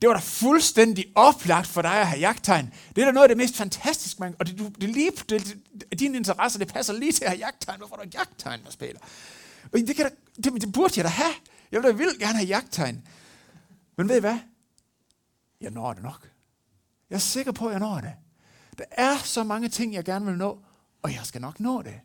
det 0.00 0.08
var 0.08 0.14
da 0.14 0.20
fuldstændig 0.20 1.12
oplagt 1.14 1.66
for 1.66 1.82
dig 1.82 2.00
at 2.00 2.06
have 2.06 2.20
jagttegn. 2.20 2.74
Det 2.96 3.02
er 3.02 3.06
da 3.06 3.12
noget 3.12 3.24
af 3.24 3.28
det 3.28 3.36
mest 3.36 3.56
fantastiske, 3.56 4.20
man, 4.20 4.36
og 4.38 4.46
det, 4.46 4.58
du, 4.58 4.68
det, 4.80 4.88
lige, 4.88 5.10
det, 5.10 5.56
det, 5.90 6.00
dine 6.00 6.16
interesser, 6.16 6.58
det 6.58 6.68
passer 6.68 6.92
lige 6.92 7.12
til 7.12 7.24
at 7.24 7.30
have 7.30 7.38
jagttegn. 7.38 7.78
Hvorfor 7.78 7.96
har 7.96 8.02
du 8.02 8.06
ikke 8.06 8.18
jagttegn, 8.18 8.62
Mads 8.62 8.76
Peter? 8.76 8.98
Det, 9.72 9.96
kan 9.96 10.04
da, 10.06 10.10
det, 10.42 10.62
det 10.62 10.72
burde 10.72 10.92
jeg 10.96 11.04
da 11.04 11.08
have. 11.08 11.34
Jeg 11.72 11.82
vil 11.82 11.90
da 11.90 11.96
vildt 11.96 12.18
gerne 12.18 12.38
have 12.38 12.48
jagttegn. 12.48 13.08
Men 13.96 14.08
ved 14.08 14.16
I 14.16 14.20
hvad? 14.20 14.38
Jeg 15.60 15.70
når 15.70 15.92
det 15.92 16.02
nok. 16.02 16.30
Jeg 17.10 17.16
er 17.16 17.20
sikker 17.20 17.52
på, 17.52 17.66
at 17.66 17.72
jeg 17.72 17.80
når 17.80 18.00
det. 18.00 18.12
Der 18.78 18.84
er 18.90 19.16
så 19.16 19.44
mange 19.44 19.68
ting, 19.68 19.94
jeg 19.94 20.04
gerne 20.04 20.26
vil 20.26 20.34
nå, 20.34 20.58
og 21.02 21.12
jeg 21.12 21.26
skal 21.26 21.40
nok 21.40 21.60
nå 21.60 21.82
det. 21.82 22.00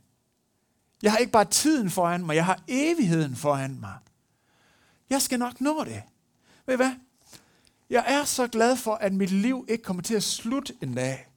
Jeg 1.03 1.11
har 1.11 1.17
ikke 1.17 1.31
bare 1.31 1.45
tiden 1.45 1.89
foran 1.89 2.25
mig, 2.25 2.35
jeg 2.35 2.45
har 2.45 2.63
evigheden 2.67 3.35
foran 3.35 3.79
mig. 3.79 3.97
Jeg 5.09 5.21
skal 5.21 5.39
nok 5.39 5.61
nå 5.61 5.83
det. 5.83 6.03
Ved 6.65 6.73
I 6.73 6.77
hvad? 6.77 6.91
Jeg 7.89 8.03
er 8.07 8.23
så 8.23 8.47
glad 8.47 8.75
for, 8.75 8.95
at 8.95 9.13
mit 9.13 9.31
liv 9.31 9.65
ikke 9.69 9.83
kommer 9.83 10.03
til 10.03 10.15
at 10.15 10.23
slutte 10.23 10.73
en 10.81 10.95
dag. 10.95 11.27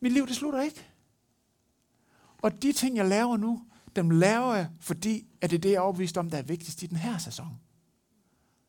Mit 0.00 0.12
liv, 0.12 0.26
det 0.26 0.36
slutter 0.36 0.60
ikke. 0.60 0.86
Og 2.38 2.62
de 2.62 2.72
ting, 2.72 2.96
jeg 2.96 3.08
laver 3.08 3.36
nu, 3.36 3.62
dem 3.96 4.10
laver 4.10 4.54
jeg, 4.54 4.68
fordi 4.80 5.26
at 5.40 5.50
det 5.50 5.56
er 5.56 5.60
det, 5.60 5.70
jeg 5.70 5.76
er 5.76 5.80
overbevist 5.80 6.16
om, 6.16 6.30
der 6.30 6.38
er 6.38 6.42
vigtigst 6.42 6.82
i 6.82 6.86
den 6.86 6.96
her 6.96 7.18
sæson. 7.18 7.60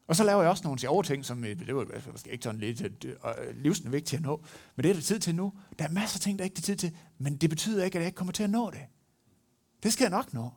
Og 0.07 0.15
så 0.15 0.23
laver 0.23 0.41
jeg 0.41 0.49
også 0.49 0.63
nogle 0.63 0.79
sjove 0.79 1.03
ting, 1.03 1.25
som 1.25 1.43
øh, 1.43 1.59
det 1.59 1.75
var 1.75 2.11
måske 2.11 2.31
ikke 2.31 2.43
sådan 2.43 2.59
lidt 2.59 2.81
øh, 2.81 2.91
øh, 3.05 3.55
livsende 3.55 3.91
vigtigt 3.91 4.19
at 4.19 4.25
nå, 4.25 4.43
men 4.75 4.83
det 4.83 4.89
er 4.89 4.93
der 4.93 5.01
tid 5.01 5.19
til 5.19 5.35
nu. 5.35 5.53
Der 5.79 5.85
er 5.85 5.89
masser 5.89 6.17
af 6.17 6.21
ting, 6.21 6.39
der 6.39 6.45
ikke 6.45 6.57
er 6.57 6.61
tid 6.61 6.75
til, 6.75 6.97
men 7.17 7.37
det 7.37 7.49
betyder 7.49 7.85
ikke, 7.85 7.95
at 7.95 8.01
jeg 8.01 8.07
ikke 8.07 8.17
kommer 8.17 8.33
til 8.33 8.43
at 8.43 8.49
nå 8.49 8.71
det. 8.71 8.81
Det 9.83 9.93
skal 9.93 10.03
jeg 10.03 10.11
nok 10.11 10.33
nå. 10.33 10.51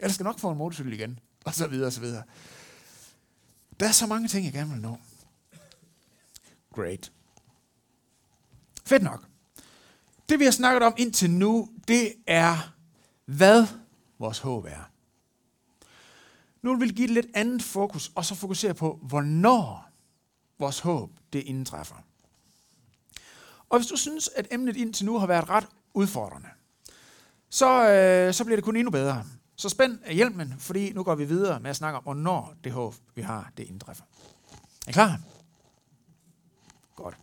Jeg 0.00 0.10
skal 0.10 0.24
nok 0.24 0.38
få 0.38 0.50
en 0.50 0.58
motorcykel 0.58 0.92
igen, 0.92 1.18
og 1.44 1.54
så 1.54 1.66
videre, 1.66 1.86
og 1.86 1.92
så 1.92 2.00
videre. 2.00 2.22
Der 3.80 3.88
er 3.88 3.92
så 3.92 4.06
mange 4.06 4.28
ting, 4.28 4.44
jeg 4.44 4.52
gerne 4.52 4.70
vil 4.70 4.80
nå. 4.80 4.98
Great. 6.74 7.12
Fedt 8.84 9.02
nok. 9.02 9.24
Det 10.28 10.38
vi 10.38 10.44
har 10.44 10.50
snakket 10.50 10.82
om 10.82 10.94
indtil 10.96 11.30
nu, 11.30 11.68
det 11.88 12.12
er, 12.26 12.74
hvad 13.24 13.66
vores 14.18 14.38
håb 14.38 14.64
er. 14.64 14.90
Nu 16.64 16.76
vil 16.76 16.88
vi 16.88 16.94
give 16.94 17.06
det 17.06 17.14
lidt 17.14 17.26
andet 17.34 17.62
fokus, 17.62 18.12
og 18.14 18.24
så 18.24 18.34
fokusere 18.34 18.74
på, 18.74 18.98
hvornår 19.02 19.88
vores 20.58 20.80
håb 20.80 21.10
det 21.32 21.42
indtræffer. 21.42 21.94
Og 23.68 23.78
hvis 23.78 23.86
du 23.86 23.96
synes, 23.96 24.30
at 24.36 24.46
emnet 24.50 24.76
indtil 24.76 25.06
nu 25.06 25.18
har 25.18 25.26
været 25.26 25.48
ret 25.48 25.66
udfordrende, 25.94 26.48
så, 27.50 27.88
øh, 27.88 28.34
så 28.34 28.44
bliver 28.44 28.56
det 28.56 28.64
kun 28.64 28.76
endnu 28.76 28.90
bedre. 28.90 29.24
Så 29.56 29.68
spænd 29.68 29.98
hjelmen, 30.10 30.54
fordi 30.58 30.92
nu 30.92 31.02
går 31.02 31.14
vi 31.14 31.24
videre 31.24 31.60
med 31.60 31.70
at 31.70 31.76
snakke 31.76 31.96
om, 31.96 32.02
hvornår 32.02 32.54
det 32.64 32.72
håb, 32.72 32.94
vi 33.14 33.22
har, 33.22 33.52
det 33.56 33.68
indtræffer. 33.68 34.04
Er 34.86 34.90
I 34.90 34.92
klar? 34.92 35.20
Godt. 36.96 37.16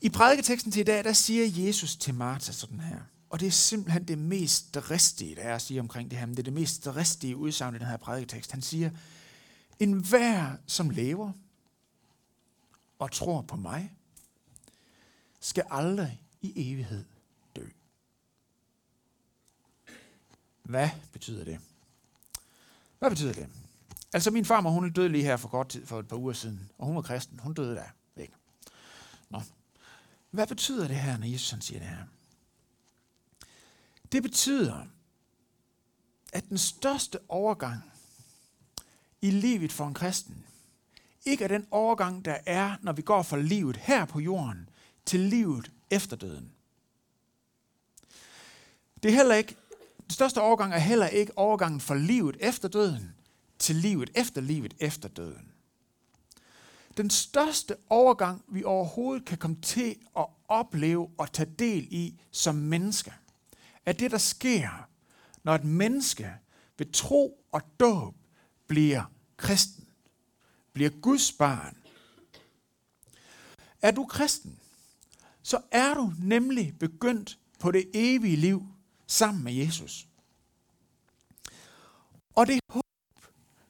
I 0.00 0.08
prædiketeksten 0.08 0.72
til 0.72 0.80
i 0.80 0.84
dag, 0.84 1.04
der 1.04 1.12
siger 1.12 1.66
Jesus 1.66 1.96
til 1.96 2.14
Martha 2.14 2.52
sådan 2.52 2.80
her. 2.80 3.00
Og 3.36 3.40
det 3.40 3.46
er 3.46 3.52
simpelthen 3.52 4.04
det 4.04 4.18
mest 4.18 4.74
dristige, 4.74 5.34
der 5.34 5.42
er 5.42 5.54
at 5.54 5.62
sige 5.62 5.80
omkring 5.80 6.10
det 6.10 6.18
her. 6.18 6.26
Men 6.26 6.34
det 6.36 6.42
er 6.42 6.44
det 6.44 6.52
mest 6.52 6.84
dristige 6.84 7.36
udsagn 7.36 7.74
i 7.74 7.78
den 7.78 7.86
her 7.86 7.96
prædiketekst. 7.96 8.52
Han 8.52 8.62
siger, 8.62 8.90
en 9.78 9.92
hver, 9.92 10.56
som 10.66 10.90
lever 10.90 11.32
og 12.98 13.12
tror 13.12 13.42
på 13.42 13.56
mig, 13.56 13.92
skal 15.40 15.64
aldrig 15.70 16.22
i 16.42 16.72
evighed 16.72 17.04
dø. 17.56 17.66
Hvad 20.62 20.88
betyder 21.12 21.44
det? 21.44 21.60
Hvad 22.98 23.10
betyder 23.10 23.32
det? 23.32 23.48
Altså 24.12 24.30
min 24.30 24.44
farmor, 24.44 24.70
hun 24.70 24.92
døde 24.92 25.08
lige 25.08 25.24
her 25.24 25.36
for 25.36 25.48
kort 25.48 25.68
tid, 25.68 25.86
for 25.86 26.00
et 26.00 26.08
par 26.08 26.16
uger 26.16 26.32
siden, 26.32 26.70
og 26.78 26.86
hun 26.86 26.96
var 26.96 27.02
kristen. 27.02 27.40
Hun 27.40 27.54
døde 27.54 27.74
der 27.74 27.88
væk. 28.14 28.32
Nå. 29.30 29.42
Hvad 30.30 30.46
betyder 30.46 30.88
det 30.88 30.96
her, 30.96 31.16
når 31.16 31.26
Jesus 31.26 31.50
han 31.50 31.60
siger 31.60 31.78
det 31.78 31.88
her? 31.88 32.04
Det 34.12 34.22
betyder, 34.22 34.86
at 36.32 36.48
den 36.48 36.58
største 36.58 37.18
overgang 37.28 37.92
i 39.22 39.30
livet 39.30 39.72
for 39.72 39.86
en 39.86 39.94
kristen, 39.94 40.44
ikke 41.24 41.44
er 41.44 41.48
den 41.48 41.66
overgang, 41.70 42.24
der 42.24 42.38
er, 42.46 42.76
når 42.82 42.92
vi 42.92 43.02
går 43.02 43.22
fra 43.22 43.36
livet 43.36 43.76
her 43.76 44.04
på 44.04 44.20
jorden 44.20 44.68
til 45.06 45.20
livet 45.20 45.72
efter 45.90 46.16
døden. 46.16 46.52
Det 49.02 49.10
er 49.10 49.16
heller 49.16 49.34
ikke, 49.34 49.56
den 50.02 50.10
største 50.10 50.40
overgang 50.40 50.74
er 50.74 50.78
heller 50.78 51.06
ikke 51.06 51.38
overgangen 51.38 51.80
fra 51.80 51.94
livet 51.94 52.36
efter 52.40 52.68
døden 52.68 53.14
til 53.58 53.76
livet 53.76 54.10
efter 54.14 54.40
livet 54.40 54.74
efter 54.78 55.08
døden. 55.08 55.52
Den 56.96 57.10
største 57.10 57.76
overgang, 57.88 58.44
vi 58.48 58.64
overhovedet 58.64 59.24
kan 59.24 59.38
komme 59.38 59.60
til 59.62 59.96
at 60.18 60.26
opleve 60.48 61.10
og 61.18 61.32
tage 61.32 61.50
del 61.58 61.88
i 61.90 62.20
som 62.30 62.54
mennesker– 62.54 63.12
at 63.86 63.98
det, 63.98 64.10
der 64.10 64.18
sker, 64.18 64.88
når 65.44 65.54
et 65.54 65.64
menneske 65.64 66.34
ved 66.78 66.92
tro 66.92 67.44
og 67.52 67.60
dåb 67.80 68.14
bliver 68.66 69.12
kristen, 69.36 69.88
bliver 70.72 70.90
Guds 70.90 71.32
barn. 71.32 71.76
Er 73.82 73.90
du 73.90 74.06
kristen, 74.06 74.58
så 75.42 75.60
er 75.70 75.94
du 75.94 76.12
nemlig 76.18 76.78
begyndt 76.80 77.38
på 77.60 77.70
det 77.70 77.90
evige 77.94 78.36
liv 78.36 78.62
sammen 79.06 79.44
med 79.44 79.52
Jesus. 79.52 80.06
Og 82.34 82.46
det 82.46 82.60
håb, 82.70 82.84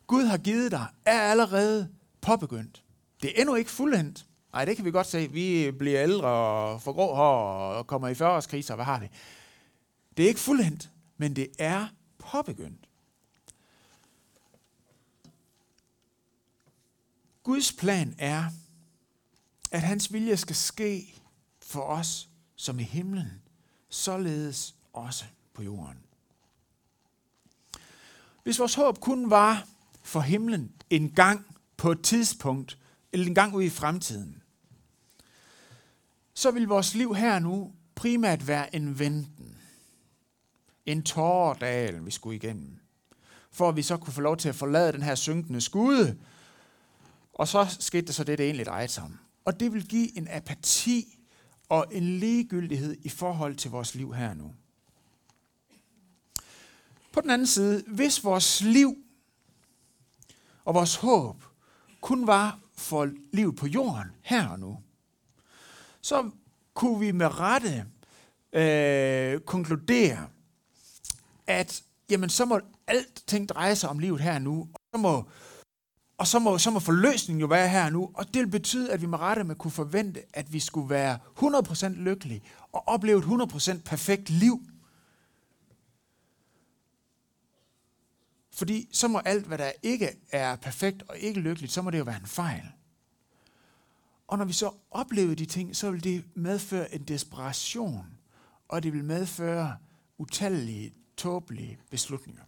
Gud 0.06 0.24
har 0.24 0.38
givet 0.38 0.72
dig, 0.72 0.86
er 1.04 1.20
allerede 1.20 1.88
påbegyndt. 2.20 2.84
Det 3.22 3.30
er 3.30 3.40
endnu 3.40 3.54
ikke 3.54 3.70
fuldendt. 3.70 4.26
Nej, 4.52 4.64
det 4.64 4.76
kan 4.76 4.84
vi 4.84 4.90
godt 4.90 5.06
se. 5.06 5.28
Vi 5.32 5.70
bliver 5.70 6.02
ældre 6.02 6.28
og 6.28 6.82
får 6.82 6.92
grå 6.92 7.14
hår 7.14 7.72
og 7.72 7.86
kommer 7.86 8.08
i 8.08 8.12
40-årskriser. 8.12 8.74
Hvad 8.74 8.84
har 8.84 9.00
vi? 9.00 9.08
Det 10.16 10.24
er 10.24 10.28
ikke 10.28 10.40
fuldendt, 10.40 10.90
men 11.16 11.36
det 11.36 11.48
er 11.58 11.88
påbegyndt. 12.18 12.88
Guds 17.42 17.72
plan 17.72 18.14
er, 18.18 18.44
at 19.70 19.82
hans 19.82 20.12
vilje 20.12 20.36
skal 20.36 20.56
ske 20.56 21.14
for 21.62 21.80
os 21.80 22.28
som 22.56 22.78
i 22.78 22.82
himlen, 22.82 23.42
således 23.88 24.74
også 24.92 25.24
på 25.54 25.62
jorden. 25.62 25.98
Hvis 28.42 28.58
vores 28.58 28.74
håb 28.74 29.00
kun 29.00 29.30
var 29.30 29.68
for 30.02 30.20
himlen 30.20 30.72
en 30.90 31.10
gang 31.10 31.56
på 31.76 31.92
et 31.92 32.02
tidspunkt, 32.02 32.78
eller 33.12 33.26
en 33.26 33.34
gang 33.34 33.54
ude 33.54 33.66
i 33.66 33.70
fremtiden, 33.70 34.42
så 36.34 36.50
vil 36.50 36.68
vores 36.68 36.94
liv 36.94 37.14
her 37.14 37.38
nu 37.38 37.72
primært 37.94 38.46
være 38.46 38.74
en 38.74 38.98
venten 38.98 39.35
en 40.86 41.02
tårdal, 41.02 42.06
vi 42.06 42.10
skulle 42.10 42.36
igennem, 42.36 42.78
for 43.50 43.68
at 43.68 43.76
vi 43.76 43.82
så 43.82 43.96
kunne 43.96 44.12
få 44.12 44.20
lov 44.20 44.36
til 44.36 44.48
at 44.48 44.54
forlade 44.54 44.92
den 44.92 45.02
her 45.02 45.14
synkende 45.14 45.60
skude. 45.60 46.18
Og 47.32 47.48
så 47.48 47.76
skete 47.80 48.06
der 48.06 48.12
så 48.12 48.24
det, 48.24 48.38
det 48.38 48.44
egentlig 48.46 48.66
drejede 48.66 48.88
sig 48.88 49.04
om. 49.04 49.18
Og 49.44 49.60
det 49.60 49.72
vil 49.72 49.88
give 49.88 50.18
en 50.18 50.28
apati 50.30 51.18
og 51.68 51.86
en 51.90 52.18
ligegyldighed 52.18 52.96
i 53.02 53.08
forhold 53.08 53.56
til 53.56 53.70
vores 53.70 53.94
liv 53.94 54.14
her 54.14 54.34
nu. 54.34 54.54
På 57.12 57.20
den 57.20 57.30
anden 57.30 57.46
side, 57.46 57.84
hvis 57.86 58.24
vores 58.24 58.60
liv 58.60 58.96
og 60.64 60.74
vores 60.74 60.96
håb 60.96 61.44
kun 62.00 62.26
var 62.26 62.58
for 62.74 63.10
livet 63.32 63.56
på 63.56 63.66
jorden 63.66 64.10
her 64.22 64.48
og 64.48 64.60
nu, 64.60 64.78
så 66.00 66.30
kunne 66.74 67.00
vi 67.00 67.12
med 67.12 67.40
rette 67.40 67.86
øh, 68.52 69.40
konkludere, 69.40 70.28
at 71.46 71.82
jamen, 72.10 72.30
så 72.30 72.44
må 72.44 72.60
alting 72.86 73.48
dreje 73.48 73.76
sig 73.76 73.90
om 73.90 73.98
livet 73.98 74.20
her 74.20 74.38
nu, 74.38 74.68
og 74.74 74.80
så 74.94 74.98
må, 74.98 75.24
og 76.18 76.26
så 76.26 76.38
må, 76.38 76.58
så 76.58 76.70
må 76.70 76.78
forløsningen 76.78 77.40
jo 77.40 77.46
være 77.46 77.68
her 77.68 77.90
nu, 77.90 78.10
og 78.14 78.34
det 78.34 78.42
vil 78.42 78.50
betyde, 78.50 78.92
at 78.92 79.00
vi 79.00 79.06
med 79.06 79.18
rette 79.18 79.44
med 79.44 79.56
kunne 79.56 79.70
forvente, 79.70 80.22
at 80.32 80.52
vi 80.52 80.60
skulle 80.60 80.90
være 80.90 81.18
100% 81.38 81.86
lykkelige 81.88 82.42
og 82.72 82.88
opleve 82.88 83.18
et 83.18 83.24
100% 83.24 83.82
perfekt 83.82 84.30
liv. 84.30 84.60
Fordi 88.52 88.88
så 88.92 89.08
må 89.08 89.18
alt, 89.18 89.46
hvad 89.46 89.58
der 89.58 89.72
ikke 89.82 90.08
er 90.32 90.56
perfekt 90.56 91.02
og 91.08 91.18
ikke 91.18 91.40
lykkeligt, 91.40 91.72
så 91.72 91.82
må 91.82 91.90
det 91.90 91.98
jo 91.98 92.04
være 92.04 92.20
en 92.20 92.26
fejl. 92.26 92.62
Og 94.26 94.38
når 94.38 94.44
vi 94.44 94.52
så 94.52 94.70
oplever 94.90 95.34
de 95.34 95.46
ting, 95.46 95.76
så 95.76 95.90
vil 95.90 96.04
det 96.04 96.24
medføre 96.34 96.94
en 96.94 97.02
desperation, 97.02 98.06
og 98.68 98.82
det 98.82 98.92
vil 98.92 99.04
medføre 99.04 99.76
utallige 100.18 100.94
tåbelige 101.16 101.78
beslutninger. 101.90 102.42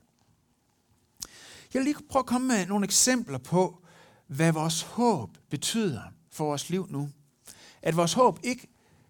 Jeg 1.74 1.81
vil 1.81 1.85
lige 1.85 1.96
prøve 2.11 2.20
at 2.20 2.26
komme 2.26 2.48
med 2.48 2.66
nogle 2.66 2.85
eksempler 2.85 3.38
på, 3.38 3.83
hvad 4.26 4.52
vores 4.52 4.83
håb 4.83 5.38
betyder 5.50 6.02
for 6.33 6.44
vores 6.44 6.70
liv 6.70 6.87
nu. 6.90 7.11
At 7.83 7.96
vores 7.96 8.12
håb 8.12 8.38
ikke 8.42 8.68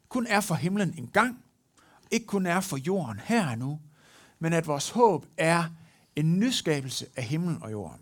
kun 0.09 0.27
er 0.27 0.41
for 0.41 0.55
himlen 0.55 0.95
en 0.99 1.07
gang, 1.07 1.45
ikke 2.11 2.27
kun 2.27 2.47
er 2.47 2.61
for 2.61 2.77
jorden 2.77 3.21
her 3.25 3.51
og 3.51 3.59
nu, 3.59 3.81
men 4.39 4.53
at 4.53 4.67
vores 4.67 4.91
håb 4.91 5.27
er 5.37 5.65
en 6.17 6.39
nyskabelse 6.39 7.07
af 7.17 7.23
himlen 7.25 7.63
og 7.63 7.73
jorden. 7.73 8.01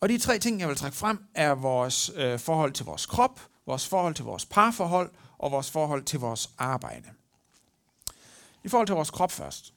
Og 0.00 0.08
de 0.08 0.18
tre 0.18 0.38
ting, 0.38 0.60
jeg 0.60 0.68
vil 0.68 0.76
trække 0.76 0.96
frem, 0.96 1.24
er 1.34 1.54
vores 1.54 2.10
øh, 2.14 2.38
forhold 2.38 2.72
til 2.72 2.86
vores 2.86 3.06
krop, 3.06 3.40
vores 3.66 3.88
forhold 3.88 4.14
til 4.14 4.24
vores 4.24 4.46
parforhold 4.46 5.10
og 5.38 5.52
vores 5.52 5.70
forhold 5.70 6.02
til 6.04 6.20
vores 6.20 6.50
arbejde. 6.58 7.08
I 8.64 8.68
forhold 8.68 8.86
til 8.86 8.94
vores 8.94 9.10
krop 9.10 9.32
først. 9.32 9.74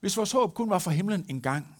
Hvis 0.00 0.16
vores 0.16 0.32
håb 0.32 0.54
kun 0.54 0.70
var 0.70 0.78
for 0.78 0.90
himlen 0.90 1.26
en 1.28 1.42
gang, 1.42 1.76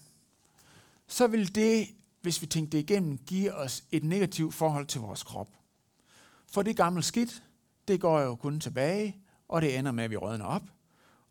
så 1.07 1.27
vil 1.27 1.55
det, 1.55 1.89
hvis 2.21 2.43
vi 2.43 2.47
tænkte 2.47 2.77
det 2.77 2.83
igennem, 2.83 3.19
give 3.19 3.55
os 3.55 3.85
et 3.93 4.05
negativt 4.05 4.55
forhold 4.55 4.87
til 4.87 5.01
vores 5.01 5.23
krop. 5.23 5.49
For 6.47 6.63
det 6.63 6.77
gamle 6.77 7.03
skidt, 7.03 7.43
det 7.89 8.01
går 8.01 8.21
jo 8.21 8.35
kun 8.35 8.61
tilbage, 8.61 9.17
og 9.49 9.63
det 9.63 9.79
ender 9.79 9.93
med, 9.93 10.05
at 10.05 10.11
vi 10.11 10.17
rådner 10.17 10.45
op, 10.45 10.63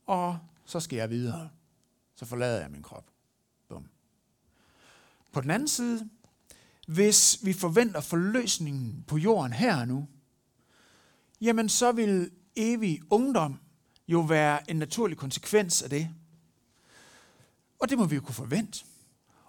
og 0.05 0.39
så 0.65 0.79
skal 0.79 0.97
jeg 0.97 1.09
videre. 1.09 1.49
Så 2.15 2.25
forlader 2.25 2.61
jeg 2.61 2.71
min 2.71 2.83
krop. 2.83 3.05
Bum. 3.69 3.89
På 5.31 5.41
den 5.41 5.51
anden 5.51 5.67
side, 5.67 6.09
hvis 6.87 7.39
vi 7.43 7.53
forventer 7.53 8.01
forløsningen 8.01 9.03
på 9.07 9.17
jorden 9.17 9.53
her 9.53 9.79
og 9.79 9.87
nu, 9.87 10.07
jamen 11.41 11.69
så 11.69 11.91
vil 11.91 12.31
evig 12.55 13.01
ungdom 13.09 13.59
jo 14.07 14.19
være 14.19 14.69
en 14.69 14.75
naturlig 14.75 15.17
konsekvens 15.17 15.81
af 15.81 15.89
det. 15.89 16.09
Og 17.79 17.89
det 17.89 17.97
må 17.97 18.05
vi 18.05 18.15
jo 18.15 18.21
kunne 18.21 18.35
forvente. 18.35 18.85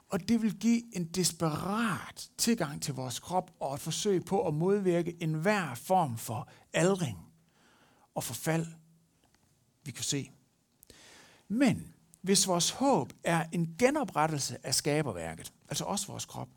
Og 0.09 0.29
det 0.29 0.43
vil 0.43 0.59
give 0.59 0.97
en 0.97 1.05
desperat 1.05 2.31
tilgang 2.39 2.83
til 2.83 2.95
vores 2.95 3.19
krop 3.19 3.51
og 3.61 3.75
et 3.75 3.81
forsøg 3.81 4.25
på 4.25 4.47
at 4.47 4.55
modvirke 4.55 5.23
enhver 5.23 5.75
form 5.75 6.19
for 6.19 6.49
aldring 6.73 7.19
og 8.15 8.25
forfald, 8.25 8.67
vi 9.85 9.91
kan 9.91 10.05
se. 10.05 10.31
Men 11.49 11.95
hvis 12.23 12.49
vores 12.49 12.71
håb 12.71 13.13
er 13.25 13.45
en 13.53 13.75
genoprettelse 13.79 14.67
af 14.67 14.75
skaberværket, 14.75 15.53
altså 15.69 15.85
også 15.85 16.07
vores 16.07 16.25
krop, 16.25 16.49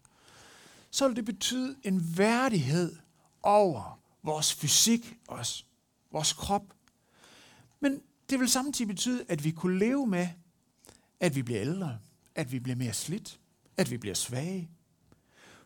så 0.91 1.07
vil 1.07 1.15
det 1.15 1.25
betyde 1.25 1.75
en 1.83 2.17
værdighed 2.17 2.95
over 3.43 3.99
vores 4.23 4.53
fysik 4.53 5.17
også, 5.27 5.63
vores 6.11 6.33
krop. 6.33 6.73
Men 7.79 8.01
det 8.29 8.39
vil 8.39 8.49
samtidig 8.49 8.87
betyde, 8.87 9.25
at 9.29 9.43
vi 9.43 9.51
kunne 9.51 9.79
leve 9.79 10.07
med, 10.07 10.27
at 11.21 11.35
vi 11.35 11.41
bliver 11.41 11.61
ældre, 11.61 11.99
at 12.35 12.51
vi 12.51 12.59
bliver 12.59 12.75
mere 12.75 12.93
slidt, 12.93 13.39
at 13.77 13.91
vi 13.91 13.97
bliver 13.97 14.15
svage. 14.15 14.69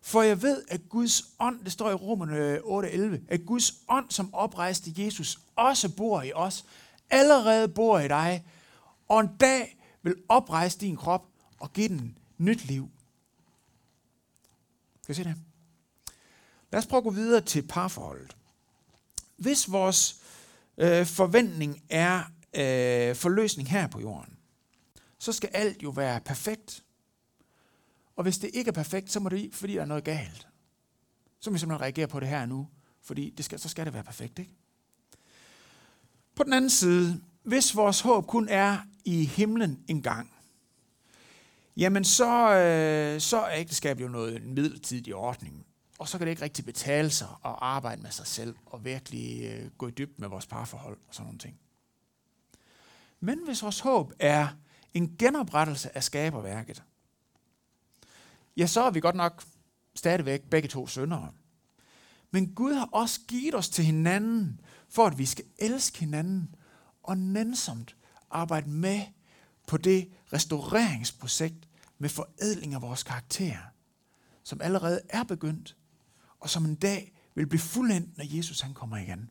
For 0.01 0.21
jeg 0.21 0.41
ved, 0.41 0.63
at 0.67 0.89
Guds 0.89 1.23
ånd, 1.39 1.63
det 1.63 1.71
står 1.71 1.89
i 1.89 1.93
Romerne 1.93 2.37
øh, 2.37 3.15
8:11, 3.17 3.19
at 3.27 3.45
Guds 3.45 3.73
ånd, 3.89 4.11
som 4.11 4.33
oprejste 4.33 4.91
Jesus, 4.97 5.39
også 5.55 5.95
bor 5.95 6.21
i 6.21 6.31
os, 6.33 6.65
allerede 7.09 7.67
bor 7.67 7.99
i 7.99 8.07
dig, 8.07 8.45
og 9.07 9.19
en 9.19 9.29
dag 9.39 9.77
vil 10.03 10.15
oprejse 10.29 10.79
din 10.79 10.95
krop 10.95 11.25
og 11.59 11.73
give 11.73 11.87
den 11.87 12.17
nyt 12.37 12.65
liv. 12.65 12.89
Kan 15.05 15.11
I 15.11 15.15
se 15.15 15.23
det? 15.23 15.35
Lad 16.71 16.79
os 16.79 16.87
prøve 16.87 16.97
at 16.97 17.03
gå 17.03 17.11
videre 17.11 17.41
til 17.41 17.61
parforholdet. 17.61 18.35
Hvis 19.37 19.71
vores 19.71 20.21
øh, 20.77 21.05
forventning 21.05 21.81
er 21.89 22.19
øh, 22.53 23.15
forløsning 23.15 23.69
her 23.69 23.87
på 23.87 23.99
jorden, 23.99 24.34
så 25.25 25.33
skal 25.33 25.49
alt 25.53 25.83
jo 25.83 25.89
være 25.89 26.21
perfekt. 26.21 26.83
Og 28.15 28.23
hvis 28.23 28.37
det 28.37 28.49
ikke 28.53 28.69
er 28.69 28.73
perfekt, 28.73 29.11
så 29.11 29.19
må 29.19 29.29
det 29.29 29.55
fordi 29.55 29.73
der 29.73 29.81
er 29.81 29.85
noget 29.85 30.03
galt. 30.03 30.47
Så 31.39 31.49
må 31.49 31.53
vi 31.53 31.59
simpelthen 31.59 31.81
reagere 31.81 32.07
på 32.07 32.19
det 32.19 32.27
her 32.27 32.45
nu, 32.45 32.67
fordi 33.01 33.29
det 33.29 33.45
skal, 33.45 33.59
så 33.59 33.69
skal 33.69 33.85
det 33.85 33.93
være 33.93 34.03
perfekt, 34.03 34.39
ikke? 34.39 34.53
På 36.35 36.43
den 36.43 36.53
anden 36.53 36.69
side, 36.69 37.21
hvis 37.43 37.75
vores 37.75 38.01
håb 38.01 38.27
kun 38.27 38.49
er 38.49 38.77
i 39.05 39.25
himlen 39.25 39.83
engang, 39.87 40.33
jamen 41.77 42.03
så, 42.03 42.55
øh, 42.55 43.21
så 43.21 43.37
er 43.37 43.59
ægteskab 43.59 43.99
jo 43.99 44.07
noget 44.07 44.35
en 44.35 44.53
midlertidig 44.53 45.15
ordning. 45.15 45.65
Og 45.99 46.07
så 46.07 46.17
kan 46.17 46.27
det 46.27 46.31
ikke 46.31 46.43
rigtig 46.43 46.65
betale 46.65 47.09
sig 47.09 47.27
at 47.45 47.55
arbejde 47.57 48.01
med 48.01 48.11
sig 48.11 48.27
selv 48.27 48.55
og 48.65 48.85
virkelig 48.85 49.45
øh, 49.45 49.71
gå 49.77 49.87
i 49.87 49.91
dybden 49.91 50.21
med 50.21 50.29
vores 50.29 50.47
parforhold 50.47 50.97
og 51.07 51.15
sådan 51.15 51.25
nogle 51.25 51.39
ting. 51.39 51.59
Men 53.19 53.39
hvis 53.45 53.63
vores 53.63 53.79
håb 53.79 54.13
er 54.19 54.47
en 54.95 55.15
genoprettelse 55.19 55.95
af 55.95 56.03
skaberværket, 56.03 56.83
ja, 58.57 58.67
så 58.67 58.81
er 58.81 58.91
vi 58.91 58.99
godt 58.99 59.15
nok 59.15 59.43
stadigvæk 59.95 60.43
begge 60.43 60.67
to 60.67 60.87
syndere. 60.87 61.31
Men 62.31 62.55
Gud 62.55 62.73
har 62.73 62.89
også 62.91 63.19
givet 63.27 63.55
os 63.55 63.69
til 63.69 63.85
hinanden, 63.85 64.59
for 64.89 65.05
at 65.05 65.17
vi 65.17 65.25
skal 65.25 65.45
elske 65.57 65.99
hinanden 65.99 66.55
og 67.03 67.17
nænsomt 67.17 67.95
arbejde 68.29 68.69
med 68.69 69.01
på 69.67 69.77
det 69.77 70.11
restaureringsprojekt 70.33 71.69
med 71.97 72.09
forædling 72.09 72.73
af 72.73 72.81
vores 72.81 73.03
karakter, 73.03 73.57
som 74.43 74.61
allerede 74.61 75.01
er 75.09 75.23
begyndt, 75.23 75.77
og 76.39 76.49
som 76.49 76.65
en 76.65 76.75
dag 76.75 77.13
vil 77.35 77.47
blive 77.47 77.59
fuldendt, 77.59 78.17
når 78.17 78.37
Jesus 78.37 78.61
han 78.61 78.73
kommer 78.73 78.97
igen. 78.97 79.29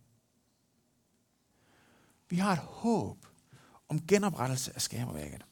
Vi 2.28 2.36
har 2.36 2.52
et 2.52 2.58
håb 2.58 3.26
om 3.88 4.06
genoprettelse 4.06 4.74
af 4.74 4.82
skaberværket. 4.82 5.44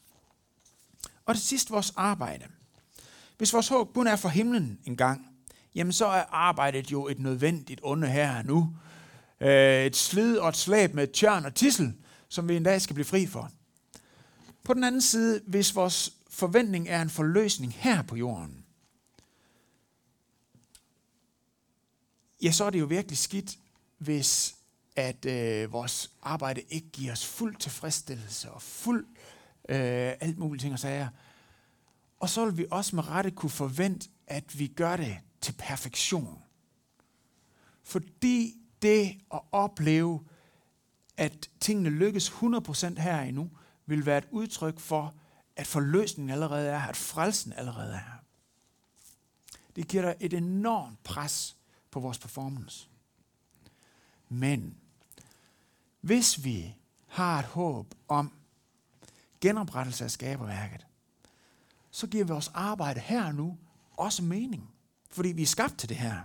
Og 1.32 1.36
det 1.36 1.44
sidste 1.44 1.70
vores 1.70 1.92
arbejde. 1.96 2.44
Hvis 3.38 3.52
vores 3.52 3.68
håb 3.68 3.94
kun 3.94 4.06
er 4.06 4.16
for 4.16 4.28
himlen 4.28 4.78
en 4.84 4.96
gang, 4.96 5.26
jamen 5.74 5.92
så 5.92 6.06
er 6.06 6.24
arbejdet 6.30 6.92
jo 6.92 7.08
et 7.08 7.18
nødvendigt 7.18 7.80
onde 7.82 8.08
her 8.08 8.42
nu. 8.42 8.76
Øh, 9.40 9.86
et 9.86 9.96
slid 9.96 10.38
og 10.38 10.48
et 10.48 10.56
slæb 10.56 10.94
med 10.94 11.06
tjørn 11.06 11.44
og 11.44 11.54
tissel, 11.54 11.94
som 12.28 12.48
vi 12.48 12.56
en 12.56 12.62
dag 12.62 12.82
skal 12.82 12.94
blive 12.94 13.04
fri 13.04 13.26
for. 13.26 13.50
På 14.64 14.74
den 14.74 14.84
anden 14.84 15.00
side, 15.00 15.40
hvis 15.46 15.74
vores 15.74 16.12
forventning 16.30 16.88
er 16.88 17.02
en 17.02 17.10
forløsning 17.10 17.74
her 17.74 18.02
på 18.02 18.16
jorden, 18.16 18.64
ja, 22.42 22.52
så 22.52 22.64
er 22.64 22.70
det 22.70 22.80
jo 22.80 22.86
virkelig 22.86 23.18
skidt, 23.18 23.58
hvis 23.98 24.54
at 24.96 25.24
øh, 25.24 25.72
vores 25.72 26.10
arbejde 26.22 26.62
ikke 26.68 26.88
giver 26.88 27.12
os 27.12 27.26
fuld 27.26 27.56
tilfredsstillelse 27.56 28.50
og 28.50 28.62
fuld 28.62 29.06
øh, 29.06 29.31
Øh, 29.68 30.12
alt 30.20 30.38
muligt 30.38 30.60
ting 30.60 30.72
og 30.72 30.78
sager. 30.78 31.08
Og 32.20 32.28
så 32.28 32.44
vil 32.44 32.58
vi 32.58 32.66
også 32.70 32.96
med 32.96 33.08
rette 33.08 33.30
kunne 33.30 33.50
forvente, 33.50 34.08
at 34.26 34.58
vi 34.58 34.66
gør 34.66 34.96
det 34.96 35.18
til 35.40 35.54
perfektion. 35.58 36.42
Fordi 37.82 38.54
det 38.82 39.20
at 39.34 39.40
opleve, 39.52 40.24
at 41.16 41.50
tingene 41.60 41.90
lykkes 41.90 42.28
100% 42.30 43.00
her 43.00 43.20
endnu, 43.20 43.50
vil 43.86 44.06
være 44.06 44.18
et 44.18 44.28
udtryk 44.30 44.78
for, 44.80 45.14
at 45.56 45.66
forløsningen 45.66 46.30
allerede 46.30 46.68
er 46.68 46.78
her, 46.78 46.88
at 46.88 46.96
frelsen 46.96 47.52
allerede 47.52 47.92
er 47.92 47.98
her. 47.98 48.22
Det 49.76 49.88
giver 49.88 50.02
dig 50.02 50.14
et 50.20 50.32
enormt 50.32 51.02
pres 51.02 51.56
på 51.90 52.00
vores 52.00 52.18
performance. 52.18 52.88
Men 54.28 54.76
hvis 56.00 56.44
vi 56.44 56.74
har 57.06 57.38
et 57.38 57.44
håb 57.44 57.94
om 58.08 58.32
genoprettelse 59.42 60.04
af 60.04 60.10
skaberværket, 60.10 60.86
så 61.90 62.06
giver 62.06 62.24
vores 62.24 62.50
arbejde 62.54 63.00
her 63.00 63.24
og 63.24 63.34
nu 63.34 63.58
også 63.96 64.22
mening. 64.22 64.70
Fordi 65.10 65.28
vi 65.28 65.42
er 65.42 65.46
skabt 65.46 65.78
til 65.78 65.88
det 65.88 65.96
her. 65.96 66.16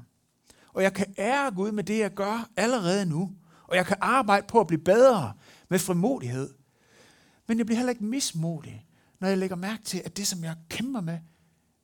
Og 0.74 0.84
jeg 0.84 0.94
kan 0.94 1.14
ære 1.18 1.52
Gud 1.52 1.72
med 1.72 1.84
det, 1.84 2.00
jeg 2.00 2.14
gør 2.14 2.50
allerede 2.58 3.06
nu. 3.06 3.32
Og 3.64 3.76
jeg 3.76 3.86
kan 3.86 3.98
arbejde 4.02 4.48
på 4.48 4.60
at 4.60 4.68
blive 4.68 4.82
bedre 4.82 5.34
med 5.70 5.80
frimodighed. 5.80 6.54
Men 7.48 7.58
jeg 7.58 7.66
bliver 7.66 7.78
heller 7.78 7.92
ikke 7.92 8.06
mismodig, 8.06 8.86
når 9.20 9.28
jeg 9.28 9.38
lægger 9.38 9.56
mærke 9.56 9.84
til, 9.84 10.02
at 10.06 10.18
det, 10.18 10.28
som 10.28 10.44
jeg 10.44 10.56
kæmper 10.70 11.02
med, 11.02 11.20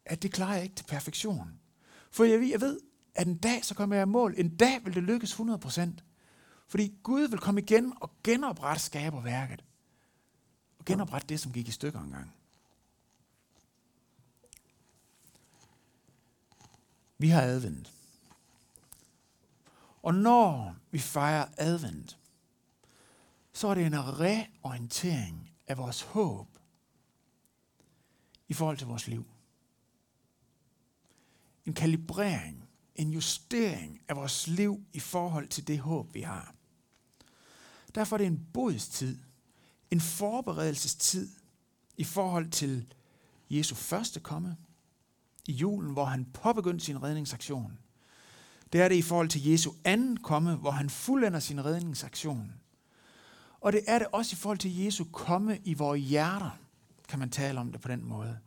at 0.06 0.24
det 0.24 0.32
klarer 0.32 0.54
jeg 0.54 0.64
ikke 0.64 0.76
til 0.76 0.84
perfektion. 0.84 1.60
For 2.12 2.24
jeg 2.24 2.40
ved, 2.40 2.48
jeg 2.48 2.62
ved 2.62 2.80
at 3.16 3.28
en 3.28 3.38
dag, 3.38 3.66
så 3.66 3.76
kommer 3.76 3.96
jeg 3.96 4.04
i 4.04 4.10
mål. 4.10 4.34
En 4.38 4.56
dag 4.56 4.86
vil 4.86 4.96
det 4.96 5.04
lykkes 5.04 5.34
100%. 5.34 5.90
Fordi 6.68 6.94
Gud 7.04 7.28
vil 7.28 7.40
komme 7.40 7.62
igen 7.62 7.94
og 8.02 8.12
genoprette 8.24 8.84
skaberværket. 8.84 9.64
Og 10.84 10.88
genoprette 10.88 11.28
det, 11.28 11.40
som 11.40 11.52
gik 11.52 11.68
i 11.68 11.72
stykker 11.72 12.00
engang. 12.00 12.34
Vi 17.18 17.30
har 17.30 17.42
advendt. 17.42 17.94
Og 20.02 20.14
når 20.14 20.76
vi 20.92 21.00
fejrer 21.00 21.46
advent, 21.58 22.18
så 23.54 23.68
er 23.68 23.74
det 23.74 23.86
en 23.86 24.20
reorientering 24.20 25.52
af 25.68 25.78
vores 25.78 26.02
håb 26.02 26.48
i 28.48 28.54
forhold 28.54 28.78
til 28.78 28.88
vores 28.88 29.08
liv. 29.08 29.26
En 31.66 31.74
kalibrering, 31.74 32.70
en 32.96 33.12
justering 33.12 34.02
af 34.08 34.16
vores 34.16 34.48
liv 34.48 34.86
i 34.94 35.00
forhold 35.00 35.48
til 35.48 35.68
det 35.68 35.80
håb, 35.80 36.14
vi 36.14 36.22
har. 36.22 36.56
Derfor 37.96 38.16
er 38.16 38.18
det 38.18 38.28
en 38.28 38.48
bodstid, 38.54 39.20
en 39.94 40.02
forberedelsestid 40.02 41.30
i 41.98 42.04
forhold 42.04 42.50
til 42.50 42.94
Jesu 43.50 43.76
første 43.76 44.20
komme 44.20 44.58
i 45.48 45.52
julen, 45.52 45.94
hvor 45.94 46.06
han 46.06 46.26
påbegyndte 46.26 46.86
sin 46.86 47.04
redningsaktion. 47.04 47.78
Det 48.74 48.82
er 48.82 48.88
det 48.88 48.96
i 48.96 49.02
forhold 49.02 49.30
til 49.30 49.46
Jesu 49.48 49.72
anden 49.84 50.18
komme, 50.18 50.56
hvor 50.56 50.72
han 50.72 50.90
fuldender 50.90 51.40
sin 51.40 51.66
redningsaktion. 51.66 52.54
Og 53.62 53.74
det 53.74 53.82
er 53.88 54.00
det 54.00 54.08
også 54.12 54.34
i 54.34 54.36
forhold 54.36 54.58
til 54.58 54.78
Jesu 54.78 55.04
komme 55.04 55.60
i 55.64 55.74
vores 55.74 56.02
hjerter, 56.02 56.60
kan 57.10 57.20
man 57.20 57.30
tale 57.30 57.60
om 57.60 57.72
det 57.72 57.82
på 57.82 57.88
den 57.88 58.06
måde. 58.06 58.40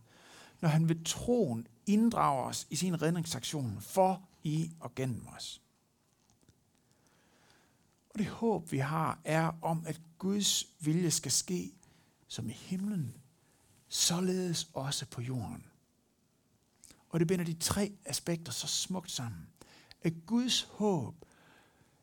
Når 0.60 0.68
han 0.68 0.88
ved 0.88 1.04
troen 1.04 1.66
inddrager 1.86 2.42
os 2.42 2.66
i 2.70 2.76
sin 2.76 3.02
redningsaktion 3.02 3.78
for, 3.80 4.22
i 4.42 4.70
og 4.80 4.94
gennem 4.94 5.26
os. 5.36 5.62
Og 8.16 8.20
det 8.20 8.28
håb, 8.28 8.72
vi 8.72 8.78
har, 8.78 9.20
er 9.24 9.52
om, 9.62 9.86
at 9.86 10.00
Guds 10.18 10.66
vilje 10.80 11.10
skal 11.10 11.32
ske 11.32 11.72
som 12.26 12.48
i 12.48 12.52
himlen, 12.52 13.16
således 13.88 14.70
også 14.74 15.06
på 15.06 15.20
jorden. 15.20 15.66
Og 17.08 17.20
det 17.20 17.28
binder 17.28 17.44
de 17.44 17.54
tre 17.54 17.92
aspekter 18.04 18.52
så 18.52 18.66
smukt 18.66 19.10
sammen. 19.10 19.48
At 20.02 20.12
Guds 20.26 20.62
håb 20.62 21.14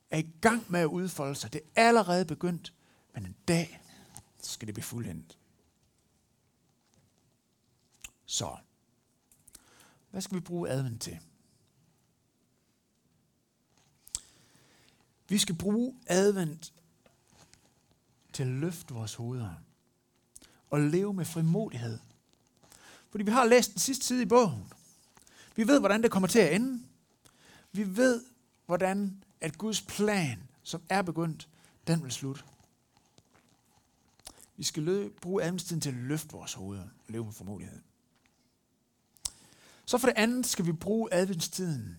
er 0.09 0.17
i 0.17 0.29
gang 0.41 0.71
med 0.71 0.79
at 0.79 0.85
udfolde 0.85 1.35
sig. 1.35 1.53
Det 1.53 1.61
er 1.75 1.87
allerede 1.87 2.25
begyndt, 2.25 2.73
men 3.13 3.25
en 3.25 3.35
dag 3.47 3.81
skal 4.41 4.67
det 4.67 4.75
blive 4.75 4.83
fuldendt. 4.83 5.37
Så, 8.25 8.57
hvad 10.11 10.21
skal 10.21 10.35
vi 10.35 10.41
bruge 10.41 10.69
advent 10.69 11.01
til? 11.01 11.19
Vi 15.33 15.37
skal 15.37 15.55
bruge 15.55 15.95
advent 16.07 16.73
til 18.33 18.43
at 18.43 18.49
løfte 18.49 18.93
vores 18.93 19.15
hoveder 19.15 19.53
og 20.69 20.79
leve 20.79 21.13
med 21.13 21.25
frimodighed. 21.25 21.99
Fordi 23.09 23.23
vi 23.23 23.31
har 23.31 23.45
læst 23.45 23.71
den 23.71 23.79
sidste 23.79 24.05
side 24.05 24.21
i 24.21 24.25
bogen. 24.25 24.73
Vi 25.55 25.67
ved, 25.67 25.79
hvordan 25.79 26.03
det 26.03 26.11
kommer 26.11 26.27
til 26.27 26.39
at 26.39 26.55
ende. 26.55 26.83
Vi 27.71 27.97
ved, 27.97 28.23
hvordan 28.65 29.23
at 29.41 29.57
Guds 29.57 29.81
plan, 29.81 30.43
som 30.63 30.81
er 30.89 31.01
begyndt, 31.01 31.49
den 31.87 32.03
vil 32.03 32.11
slutte. 32.11 32.43
Vi 34.57 34.63
skal 34.63 34.83
løbe, 34.83 35.13
bruge 35.21 35.43
adventstiden 35.43 35.81
til 35.81 35.89
at 35.89 35.95
løfte 35.95 36.31
vores 36.31 36.53
hoveder 36.53 36.83
og 36.83 37.07
leve 37.07 37.25
med 37.25 37.33
formodighed. 37.33 37.81
Så 39.85 39.97
for 39.97 40.07
det 40.07 40.17
andet 40.17 40.45
skal 40.45 40.65
vi 40.65 40.71
bruge 40.71 41.13
adventstiden 41.13 41.97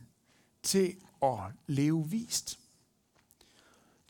til 0.62 0.96
at 1.22 1.38
leve 1.66 2.10
vist. 2.10 2.63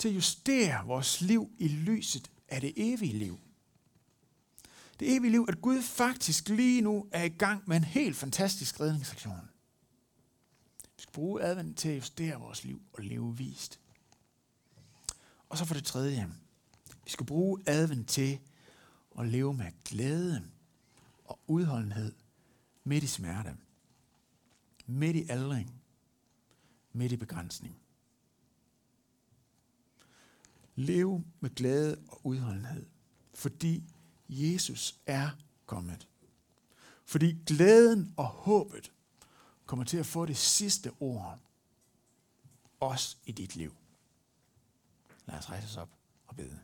Til 0.04 0.08
at 0.08 0.14
justere 0.14 0.86
vores 0.86 1.20
liv 1.20 1.50
i 1.58 1.68
lyset 1.68 2.30
af 2.48 2.60
det 2.60 2.72
evige 2.76 3.12
liv. 3.12 3.40
Det 5.00 5.16
evige 5.16 5.30
liv, 5.30 5.46
at 5.48 5.60
Gud 5.60 5.82
faktisk 5.82 6.48
lige 6.48 6.80
nu 6.80 7.08
er 7.12 7.22
i 7.22 7.28
gang 7.28 7.62
med 7.66 7.76
en 7.76 7.84
helt 7.84 8.16
fantastisk 8.16 8.80
redningsaktion. 8.80 9.48
Vi 10.96 11.02
skal 11.02 11.12
bruge 11.12 11.42
advent 11.42 11.78
til 11.78 11.88
at 11.88 11.96
justere 11.96 12.40
vores 12.40 12.64
liv 12.64 12.82
og 12.92 13.04
leve 13.04 13.36
vist. 13.36 13.80
Og 15.48 15.58
så 15.58 15.64
for 15.64 15.74
det 15.74 15.84
tredje, 15.84 16.30
vi 17.04 17.10
skal 17.10 17.26
bruge 17.26 17.62
advent 17.66 18.08
til 18.08 18.38
at 19.18 19.28
leve 19.28 19.54
med 19.54 19.72
glæde 19.84 20.48
og 21.24 21.40
udholdenhed 21.46 22.12
midt 22.84 23.04
i 23.04 23.06
smerte, 23.06 23.56
midt 24.86 25.16
i 25.16 25.26
aldring, 25.28 25.82
midt 26.92 27.12
i 27.12 27.16
begrænsning. 27.16 27.83
Lev 30.76 31.24
med 31.40 31.54
glæde 31.54 31.98
og 32.08 32.26
udholdenhed, 32.26 32.86
fordi 33.34 33.84
Jesus 34.28 35.00
er 35.06 35.30
kommet. 35.66 36.08
Fordi 37.04 37.38
glæden 37.46 38.14
og 38.16 38.26
håbet 38.26 38.92
kommer 39.66 39.84
til 39.84 39.96
at 39.96 40.06
få 40.06 40.26
det 40.26 40.36
sidste 40.36 40.90
ord, 41.00 41.38
også 42.80 43.16
i 43.26 43.32
dit 43.32 43.56
liv. 43.56 43.74
Lad 45.26 45.38
os 45.38 45.50
rejse 45.50 45.66
os 45.66 45.76
op 45.76 45.90
og 46.26 46.36
bede. 46.36 46.60